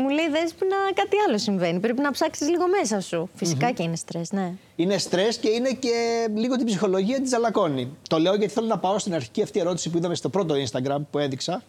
Μου 0.00 0.08
λέει 0.08 0.28
δέσποινα 0.30 0.76
κάτι 0.94 1.16
άλλο 1.28 1.38
συμβαίνει. 1.38 1.80
Πρέπει 1.80 2.00
να 2.00 2.10
ψάξεις 2.10 2.48
λίγο 2.48 2.64
μέσα 2.80 3.00
σου. 3.00 3.28
Φυσικά 3.34 3.70
και 3.70 3.82
είναι 3.82 3.96
στρες, 3.96 4.32
ναι. 4.32 4.52
Είναι 4.76 4.98
στρες 4.98 5.36
και 5.36 5.48
είναι 5.48 5.70
και 5.72 6.26
λίγο 6.34 6.56
την 6.56 6.66
ψυχολογία 6.66 7.20
τη 7.20 7.28
ζαλακώνει. 7.28 7.88
Το 8.08 8.18
λέω 8.18 8.34
γιατί 8.34 8.52
θέλω 8.52 8.66
να 8.66 8.78
πάω 8.78 8.98
στην 8.98 9.14
αρχική 9.14 9.42
αυτή 9.42 9.60
ερώτηση 9.60 9.90
που 9.90 9.98
είδαμε 9.98 10.14
στο 10.14 10.28
πρώτο 10.28 10.54
Instagram 10.54 10.98
που 11.10 11.18
έδειξα, 11.18 11.62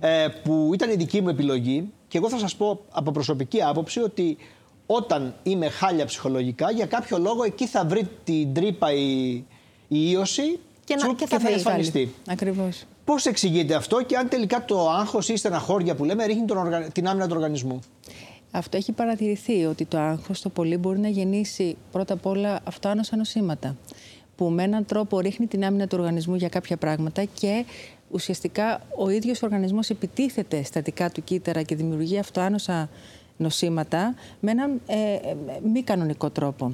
ε, 0.00 0.26
που 0.44 0.70
ήταν 0.74 0.90
η 0.90 0.94
δική 0.94 1.20
μου 1.20 1.28
επιλογή. 1.28 1.92
Και 2.08 2.18
εγώ 2.18 2.28
θα 2.28 2.38
σας 2.38 2.56
πω 2.56 2.84
από 2.90 3.10
προσωπική 3.10 3.62
άποψη 3.62 4.00
ότι 4.00 4.36
όταν 4.86 5.34
είμαι 5.42 5.68
χάλια 5.68 6.04
ψυχολογικά, 6.04 6.70
για 6.70 6.86
κάποιο 6.86 7.18
λόγο 7.18 7.44
εκεί 7.44 7.66
θα 7.66 7.84
βρει 7.84 8.08
την 8.24 8.54
τρύπα 8.54 8.92
η, 8.92 9.30
η 9.88 10.10
ίωση 10.10 10.58
Και 10.84 10.94
να- 10.94 11.02
τσουπ, 11.02 11.16
και 11.18 11.26
θα 11.26 11.38
βγει. 11.38 11.52
εμφανιστεί. 11.52 12.14
Ακριβώς. 12.28 12.84
Πώς 13.04 13.26
εξηγείται 13.26 13.74
αυτό 13.74 14.02
και 14.02 14.16
αν 14.16 14.28
τελικά 14.28 14.64
το 14.64 14.90
άγχος 14.90 15.28
ή 15.28 15.32
η 15.32 15.36
στεναχώρια 15.36 15.94
που 15.94 16.04
λέμε 16.04 16.24
ρίχνει 16.24 16.44
τον 16.44 16.56
οργα- 16.56 16.88
την 16.90 17.08
άμυνα 17.08 17.26
του 17.26 17.34
οργανισμού; 17.36 17.80
Αυτό 18.50 18.76
έχει 18.76 18.92
παρατηρηθεί 18.92 19.64
ότι 19.64 19.84
το 19.84 19.98
άγχος 19.98 20.40
το 20.40 20.48
πολύ 20.48 20.76
μπορεί 20.76 20.98
να 20.98 21.08
γεννήσει 21.08 21.76
πρώτα 21.92 22.14
απ' 22.14 22.26
όλα 22.26 22.60
αυτοάνωσα 22.64 23.16
νοσήματα 23.16 23.76
που 24.36 24.44
με 24.44 24.62
έναν 24.62 24.84
τρόπο 24.84 25.20
ρίχνει 25.20 25.46
την 25.46 25.64
άμυνα 25.64 25.86
του 25.86 25.96
οργανισμού 25.98 26.34
για 26.34 26.48
κάποια 26.48 26.76
πράγματα 26.76 27.24
και 27.24 27.64
ουσιαστικά 28.10 28.80
ο 28.96 29.08
ίδιος 29.08 29.42
ο 29.42 29.46
οργανισμός 29.46 29.90
επιτίθεται 29.90 30.62
στα 30.62 30.80
δικά 30.80 31.10
του 31.10 31.24
κύτταρα 31.24 31.62
και 31.62 31.74
δημιουργεί 31.76 32.18
αυτοάνωσα 32.18 32.88
νοσήματα 33.36 34.14
με 34.40 34.50
έναν 34.50 34.80
ε, 34.86 35.12
ε, 35.12 35.36
μη 35.72 35.82
κανονικό 35.82 36.30
τρόπο. 36.30 36.72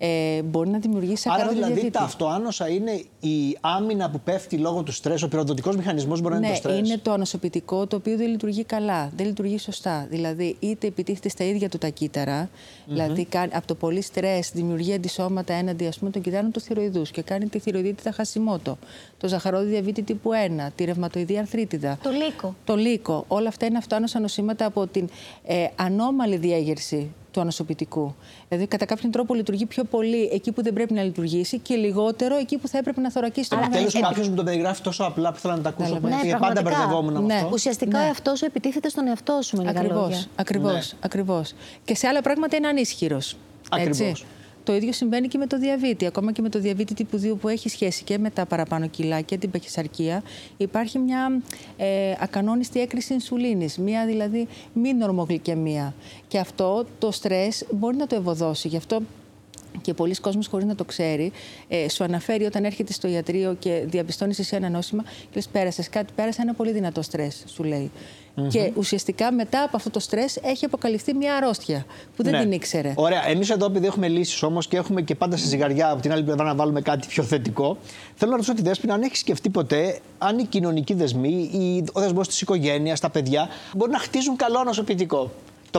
Ε, 0.00 0.42
μπορεί 0.42 0.68
να 0.70 0.78
δημιουργήσει 0.78 1.28
Άρα 1.28 1.34
ακαρότο 1.36 1.54
δηλαδή 1.56 1.72
διαβήτη. 1.74 1.98
τα 1.98 2.04
αυτοάνωσα 2.04 2.68
είναι 2.68 2.90
η 3.20 3.56
άμυνα 3.60 4.10
που 4.10 4.20
πέφτει 4.20 4.56
λόγω 4.56 4.82
του 4.82 4.92
στρες, 4.92 5.22
ο 5.22 5.28
πυροδοτικός 5.28 5.76
μηχανισμός 5.76 6.20
μπορεί 6.20 6.32
να 6.34 6.38
είναι 6.38 6.48
Ναι, 6.48 6.52
το 6.54 6.58
στρες. 6.68 6.78
είναι 6.78 6.98
το 7.02 7.12
ανοσοποιητικό 7.12 7.86
το 7.86 7.96
οποίο 7.96 8.16
δεν 8.16 8.28
λειτουργεί 8.30 8.64
καλά, 8.64 9.10
δεν 9.16 9.26
λειτουργεί 9.26 9.58
σωστά. 9.58 10.06
Δηλαδή, 10.10 10.56
είτε 10.60 10.86
επιτίθεται 10.86 11.28
στα 11.28 11.44
ίδια 11.44 11.68
του 11.68 11.78
τα 11.78 11.88
κύτταρα, 11.88 12.48
δηλαδή 12.86 13.24
κάνει- 13.24 13.54
από 13.54 13.66
το 13.66 13.74
πολύ 13.74 14.00
στρες 14.02 14.50
δημιουργεί 14.54 14.92
αντισώματα 14.94 15.52
έναντι 15.52 15.86
ας 15.86 15.98
πούμε, 15.98 16.10
των 16.10 16.22
κυτάρων 16.22 16.50
του 16.50 16.60
θηροειδούς 16.60 17.10
και 17.10 17.22
κάνει 17.22 17.46
τη 17.46 17.58
θηροειδίτιδα 17.58 18.12
χασιμότο, 18.12 18.78
το 19.18 19.28
ζαχαρόδι 19.28 19.66
διαβήτη 19.70 20.02
τύπου 20.02 20.30
1, 20.32 20.70
τη 20.74 20.84
ρευματοειδή 20.84 21.38
αρθρίτιδα. 21.38 21.98
Το 22.02 22.10
λύκο. 22.10 22.54
Το 22.64 22.76
λύκο. 22.76 23.24
Όλα 23.28 23.48
αυτά 23.48 23.66
είναι 23.66 23.78
αυτοάνωσα 23.78 24.20
νοσήματα 24.20 24.64
από 24.64 24.86
την 24.86 25.08
ε, 25.46 25.66
ανώμαλη 25.76 26.36
διέγερση 26.36 27.10
του 27.30 27.40
ανοσοποιητικού. 27.40 28.14
Δηλαδή, 28.48 28.66
κατά 28.66 28.84
κάποιον 28.84 29.12
τρόπο 29.12 29.34
λειτουργεί 29.34 29.66
πιο 29.66 29.84
πολύ 29.84 30.30
εκεί 30.32 30.52
που 30.52 30.62
δεν 30.62 30.72
πρέπει 30.72 30.92
να 30.92 31.02
λειτουργήσει 31.02 31.58
και 31.58 31.74
λιγότερο 31.74 32.36
εκεί 32.36 32.58
που 32.58 32.68
θα 32.68 32.78
έπρεπε 32.78 33.00
να 33.00 33.10
θωρακίσει 33.10 33.48
τον 33.48 33.58
Άρα 33.58 33.68
τέλος 33.68 33.84
οργανισμό. 33.86 34.08
κάποιος 34.10 34.28
μου 34.28 34.34
το 34.36 34.42
περιγράφει 34.44 34.82
τόσο 34.82 35.04
απλά 35.04 35.32
που 35.32 35.38
θέλω 35.38 35.54
να 35.56 35.60
τα 35.62 35.68
ακούσω. 35.68 35.92
Ναι, 35.94 36.00
που 36.00 36.06
ναι, 36.06 36.14
γιατί 36.14 36.28
πάντα 36.30 36.40
πραγματικά. 36.40 36.78
μπερδευόμουν 36.78 37.12
με 37.12 37.20
Ναι. 37.20 37.34
αυτό. 37.34 37.48
Ουσιαστικά 37.52 37.98
Ναι. 37.98 38.04
ο 38.04 38.06
εαυτός 38.06 38.38
σου 38.38 38.44
επιτίθεται 38.44 38.88
στον 38.88 39.06
εαυτό 39.06 39.38
σου 39.42 39.56
με 39.56 39.62
λίγα 39.64 39.78
Ακριβώς, 39.80 40.00
λόγια. 40.02 40.24
ακριβώς, 40.36 40.72
Ναι. 40.72 40.98
ακριβώς. 41.00 41.54
Και 41.84 41.94
σε 41.94 42.06
άλλα 42.06 42.20
πράγματα 42.22 42.56
είναι 42.56 42.68
ανίσχυρος. 42.68 43.36
Ακριβώς. 43.70 44.24
Έτσι. 44.68 44.80
Το 44.80 44.86
ίδιο 44.86 44.92
συμβαίνει 44.92 45.28
και 45.28 45.38
με 45.38 45.46
το 45.46 45.58
διαβήτη. 45.58 46.06
Ακόμα 46.06 46.32
και 46.32 46.42
με 46.42 46.48
το 46.48 46.58
διαβήτη 46.58 46.94
τύπου 46.94 47.20
2 47.22 47.36
που 47.40 47.48
έχει 47.48 47.68
σχέση 47.68 48.04
και 48.04 48.18
με 48.18 48.30
τα 48.30 48.46
παραπάνω 48.46 48.86
κιλά 48.88 49.20
και 49.20 49.38
την 49.38 49.50
παχυσαρκία, 49.50 50.22
υπάρχει 50.56 50.98
μια 50.98 51.42
ε, 51.76 52.14
ακανόνιστη 52.20 52.80
έκρηση 52.80 53.12
ινσουλίνης, 53.12 53.78
μια 53.78 54.06
δηλαδή 54.06 54.48
μη 54.72 54.94
νορμογλυκαιμία. 54.94 55.94
Και 56.28 56.38
αυτό 56.38 56.84
το 56.98 57.10
στρες 57.10 57.64
μπορεί 57.70 57.96
να 57.96 58.06
το 58.06 58.16
ευωδώσει. 58.16 58.68
Γι' 58.68 58.76
αυτό 58.76 59.00
και 59.82 59.94
πολλοί 59.94 60.14
κόσμοι 60.14 60.44
χωρίς 60.44 60.66
να 60.66 60.74
το 60.74 60.84
ξέρει, 60.84 61.32
ε, 61.68 61.88
σου 61.88 62.04
αναφέρει 62.04 62.44
όταν 62.44 62.64
έρχεται 62.64 62.92
στο 62.92 63.08
ιατρείο 63.08 63.56
και 63.58 63.82
διαπιστώνεις 63.86 64.38
εσύ 64.38 64.56
ένα 64.56 64.68
νόσημα 64.68 65.02
και 65.02 65.28
λες: 65.34 65.48
Πέρασες 65.48 65.88
κάτι, 65.88 66.12
πέρασε 66.14 66.42
ένα 66.42 66.54
πολύ 66.54 66.72
δυνατό 66.72 67.02
στρες, 67.02 67.42
σου 67.46 67.64
λέει. 67.64 67.90
Και 68.48 68.72
ουσιαστικά 68.76 69.32
μετά 69.32 69.62
από 69.62 69.76
αυτό 69.76 69.90
το 69.90 70.00
στρες 70.00 70.36
έχει 70.42 70.64
αποκαλυφθεί 70.64 71.14
μια 71.14 71.34
αρρώστια 71.36 71.86
που 72.16 72.22
δεν 72.22 72.32
Ναι. 72.32 72.40
την 72.40 72.52
ήξερε. 72.52 72.92
Ωραία. 72.96 73.28
Εμείς 73.28 73.50
εδώ, 73.50 73.66
επειδή 73.66 73.86
έχουμε 73.86 74.08
λύσεις 74.08 74.42
όμως 74.42 74.68
και 74.68 74.76
έχουμε 74.76 75.02
και 75.02 75.14
πάντα 75.14 75.36
στη 75.36 75.48
ζυγαριά 75.48 75.90
από 75.90 76.02
την 76.02 76.12
άλλη 76.12 76.22
πλευρά 76.22 76.44
να 76.44 76.54
βάλουμε 76.54 76.80
κάτι 76.80 77.06
πιο 77.06 77.22
θετικό, 77.22 77.76
θέλω 78.14 78.30
να 78.30 78.36
ρωτήσω 78.36 78.54
τη 78.54 78.62
Δέσποινα 78.62 78.94
αν 78.94 79.02
έχεις 79.02 79.18
σκεφτεί 79.18 79.50
ποτέ 79.50 79.98
αν 80.18 80.38
οι 80.38 80.44
κοινωνικοί 80.44 80.94
δεσμοί, 80.94 81.50
ή 81.52 81.84
ο 81.92 82.00
δεσμός 82.00 82.28
της 82.28 82.40
οικογένειας, 82.40 83.00
τα 83.00 83.10
παιδιά, 83.10 83.48
μπορεί 83.76 83.90
να 83.90 83.98
χτίζουν 83.98 84.36
καλό 84.36 84.64
νοσοποιητικό. 84.64 85.30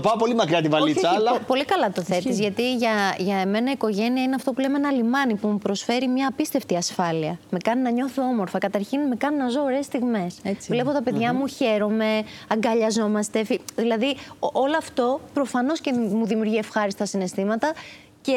Το 0.02 0.08
πάω 0.08 0.18
πολύ 0.18 0.36
μακριά 0.36 0.62
τη 0.62 0.68
βαλίτσα, 0.68 1.08
όχι, 1.08 1.08
όχι, 1.08 1.16
αλλά. 1.16 1.32
πο- 1.40 1.44
πολύ 1.48 1.66
καλά 1.66 1.92
το 1.92 2.02
θέτεις. 2.02 2.40
Γιατί 2.40 2.76
για, 2.76 3.16
για 3.18 3.38
εμένα 3.38 3.70
η 3.70 3.72
οικογένεια 3.72 4.24
είναι 4.24 4.36
αυτό 4.36 4.54
που 4.54 4.60
λέμε 4.62 4.78
ένα 4.78 4.92
λιμάνι 4.92 5.36
που 5.36 5.48
μου 5.48 5.58
προσφέρει 5.58 6.08
μια 6.08 6.28
απίστευτη 6.28 6.76
ασφάλεια. 6.76 7.40
Με 7.50 7.58
κάνει 7.64 7.82
να 7.82 7.90
νιώθω 7.90 8.22
όμορφα. 8.24 8.58
Καταρχήν 8.58 9.00
με 9.08 9.16
κάνει 9.16 9.38
να 9.38 9.50
ζω 9.50 9.62
ωραίες 9.64 9.86
στιγμές. 9.86 10.36
Έτσι 10.44 10.72
Βλέπω 10.72 10.92
τα 10.92 11.02
παιδιά 11.04 11.34
μου, 11.34 11.48
χαίρομαι, 11.48 12.24
αγκαλιαζόμαστε. 12.48 13.44
φι- 13.46 13.62
Δηλαδή, 13.76 14.16
ο- 14.40 14.50
όλο 14.52 14.78
αυτό 14.78 15.20
προφανώς 15.34 15.80
και 15.82 15.94
μου 15.94 16.26
δημιουργεί 16.26 16.58
ευχάριστα 16.58 17.06
συναισθήματα 17.06 17.74
και 18.22 18.32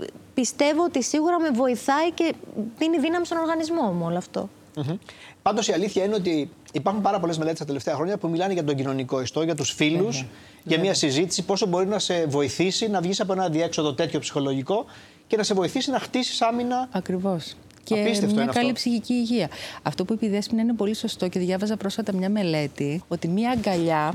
ε, 0.00 0.04
πιστεύω 0.34 0.82
ότι 0.84 1.02
σίγουρα 1.02 1.40
με 1.40 1.50
βοηθάει 1.50 2.10
και 2.14 2.34
δίνει 2.78 2.98
δύναμη 2.98 3.26
στον 3.26 3.38
οργανισμό 3.38 3.82
μου 3.82 4.04
όλο 4.06 4.16
αυτό. 4.16 4.48
Μμμ. 4.76 4.96
Πάντως 5.42 5.68
η 5.68 5.72
αλήθεια 5.72 6.04
είναι 6.04 6.14
ότι 6.14 6.50
υπάρχουν 6.72 7.02
πάρα 7.02 7.20
πολλές 7.20 7.38
μελέτες 7.38 7.58
τα 7.58 7.64
τελευταία 7.64 7.94
χρόνια 7.94 8.16
που 8.16 8.28
μιλάνε 8.28 8.52
για 8.52 8.64
τον 8.64 8.74
κοινωνικό 8.74 9.20
ιστό, 9.20 9.42
για 9.42 9.54
τους 9.54 9.70
φίλους, 9.70 10.24
για 10.62 10.78
μια 10.78 10.94
συζήτηση 10.94 11.42
πόσο 11.42 11.66
μπορεί 11.66 11.86
να 11.86 11.98
σε 11.98 12.26
βοηθήσει 12.26 12.88
να 12.88 13.00
βγεις 13.00 13.20
από 13.20 13.32
ένα 13.32 13.48
διέξοδο 13.48 13.94
τέτοιο 13.94 14.20
ψυχολογικό 14.20 14.84
και 15.26 15.36
να 15.36 15.42
σε 15.42 15.54
βοηθήσει 15.54 15.90
να 15.90 15.98
χτίσεις 15.98 16.42
άμυνα. 16.42 16.88
Ακριβώς. 16.92 17.54
Και 17.84 18.00
Απίστευτο 18.00 18.34
μια 18.34 18.42
είναι 18.42 18.52
καλή 18.52 18.64
αυτό. 18.64 18.74
ψυχική 18.74 19.12
υγεία. 19.12 19.48
Αυτό 19.82 20.04
που 20.04 20.12
είπε 20.12 20.26
η 20.26 20.28
Δέσποινα 20.28 20.62
είναι 20.62 20.74
πολύ 20.74 20.94
σωστό 20.94 21.28
και 21.28 21.38
διάβαζα 21.38 21.76
πρόσφατα 21.76 22.12
μια 22.14 22.30
μελέτη 22.30 23.02
ότι 23.08 23.28
μια 23.28 23.50
αγκαλιά 23.50 24.14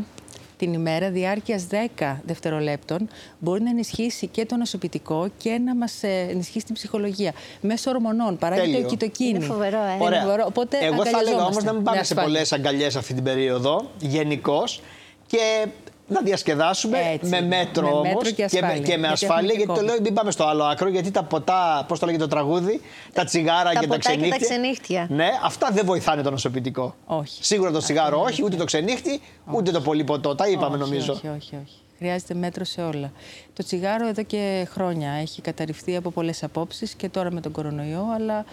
την 0.58 0.74
ημέρα 0.74 1.10
διάρκειας 1.10 1.68
10 1.98 2.16
δευτερολέπτων 2.26 3.10
μπορεί 3.40 3.62
να 3.62 3.70
ενισχύσει 3.70 4.28
και 4.28 4.46
το 4.46 4.56
νοσοποιητικό 4.56 5.30
και 5.38 5.58
να 5.66 5.76
μας 5.76 6.04
ε, 6.04 6.28
ενισχύσει 6.30 6.66
την 6.66 6.74
ψυχολογία. 6.76 7.34
Μέσω 7.62 7.90
ορμονών, 7.90 8.38
παράγεται 8.38 8.68
Τέλειο. 8.72 8.86
ο 8.86 8.90
κοιτοκίνη. 8.90 9.30
Είναι 9.30 9.46
φοβερό, 9.46 9.78
ε. 9.78 10.06
Είναι 10.06 10.20
φοβερό. 10.22 10.44
Οπότε 10.48 10.78
Εγώ 10.82 11.06
θα 11.06 11.20
έλεγα 11.20 11.46
όμως 11.46 11.58
αγκαλιαζόμαστε 11.58 11.64
να 11.66 11.72
μην 11.72 11.82
με 11.82 11.86
πάμε 11.86 11.96
σε 11.96 12.02
ασφάλεια. 12.02 12.24
πολλές 12.24 12.54
αγκαλιές 12.54 12.96
αυτή 12.96 13.14
την 13.14 13.24
περίοδο, 13.24 13.90
γενικώς. 14.00 14.82
Και 15.28 15.68
να 16.08 16.22
διασκεδάσουμε 16.22 16.98
Έτσι, 17.14 17.30
με 17.30 17.42
μέτρο 17.42 17.88
με 17.88 17.94
όμως 17.94 18.08
μέτρο 18.08 18.22
και 18.32 18.32
και, 18.32 18.42
με, 18.62 18.68
ασφάλεια. 18.68 18.84
και 18.88 18.98
με 18.98 19.08
Γιατί 19.08 19.26
ασφάλεια. 19.26 19.36
έχουμε 19.40 19.52
και 19.52 19.58
Γιατί 19.58 19.74
το 19.74 19.80
COVID. 19.82 19.86
λέω, 19.86 20.02
μην 20.02 20.14
πάμε 20.14 20.32
στο 20.32 20.44
άλλο 20.44 20.64
άκρο, 20.64 20.90
γιατί 20.90 21.12
τα 21.12 21.24
ποτά, 21.24 21.86
πώς 21.88 22.00
το 22.00 22.06
λέγεται 22.06 22.24
το 22.24 22.30
τραγούδι, 22.30 22.82
τα 23.14 23.24
τσιγάρα 23.24 23.64
Τα 23.74 23.80
και 23.80 23.88
τα 23.88 23.96
ποτά 23.96 23.98
και 23.98 24.04
τα 24.04 24.10
ξενύχτια. 24.18 24.48
ξενύχτια. 24.48 25.08
Ναι, 25.10 25.28
αυτά 25.44 25.70
δεν 25.72 25.86
βοηθάνε 25.86 26.22
το 26.22 26.32
νοσοποιητικό. 26.32 26.96
Όχι. 27.06 27.44
Σίγουρα 27.44 27.72
το 27.72 27.78
τσιγάρο 27.80 28.22
όχι, 28.22 28.44
ούτε 28.44 28.56
το 28.56 28.64
ξενύχτη, 28.64 29.22
ούτε 29.52 29.72
το 29.72 29.82
πολύ 29.82 30.04
ποτό. 30.04 30.36
Τα 30.36 30.48
είπαμε 30.48 30.76
όχι, 30.76 30.90
νομίζω. 30.90 31.14
Όχι, 31.14 31.28
όχι, 31.28 31.56
όχι. 31.66 31.76
Χρειάζεται 31.98 32.34
μέτρο 32.34 32.64
σε 32.64 32.82
όλα. 32.82 33.12
Το 33.54 33.64
τσιγάρο 33.64 34.08
εδώ 34.08 34.24
και 34.24 34.68
χρόνια 34.72 35.12
έχει 35.12 35.42
καταρριφθεί 35.42 35.96
από 35.96 36.12
πολλές 36.12 36.44
απόψεις 36.44 36.94
και 36.94 37.10
τώρα 37.10 37.32
με 37.32 37.42
τον 37.42 37.52
κορονοϊό, 37.52 38.06
αλλά 38.16 38.46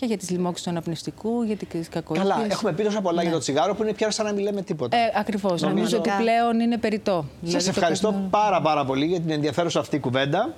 και 0.00 0.06
για 0.06 0.16
τις 0.16 0.30
λοιμώξεις 0.30 0.64
του 0.64 0.70
αναπνευστικού, 0.70 1.42
για 1.42 1.56
τις 1.56 1.88
κακοήθειε. 1.88 2.22
Καλά, 2.28 2.46
έχουμε 2.50 2.72
πει 2.72 2.82
τόσα 2.82 3.00
πολλά 3.00 3.22
για 3.22 3.30
το 3.30 3.38
τσιγάρο 3.38 3.74
που 3.74 3.82
είναι 3.82 3.92
πια 3.92 4.10
σαν 4.10 4.26
να 4.26 4.32
μην 4.32 4.44
λέμε 4.44 4.62
τίποτα. 4.62 4.96
Ε, 4.96 5.00
Ακριβώς. 5.14 5.62
Νομίζω 5.62 5.74
Νομίζω- 5.76 5.96
ότι 5.98 6.10
πλέον 6.18 6.60
είναι 6.60 6.78
περιττό. 6.78 7.12
Σας 7.12 7.48
Δηλαδή, 7.50 7.64
το 7.64 7.70
ευχαριστώ 7.76 8.06
κόσμο- 8.10 8.28
πάρα 8.30 8.60
πάρα 8.60 8.84
πολύ 8.84 9.06
για 9.06 9.20
την 9.20 9.30
ενδιαφέρουσα 9.30 9.80
αυτή 9.80 9.98
κουβέντα. 9.98 10.54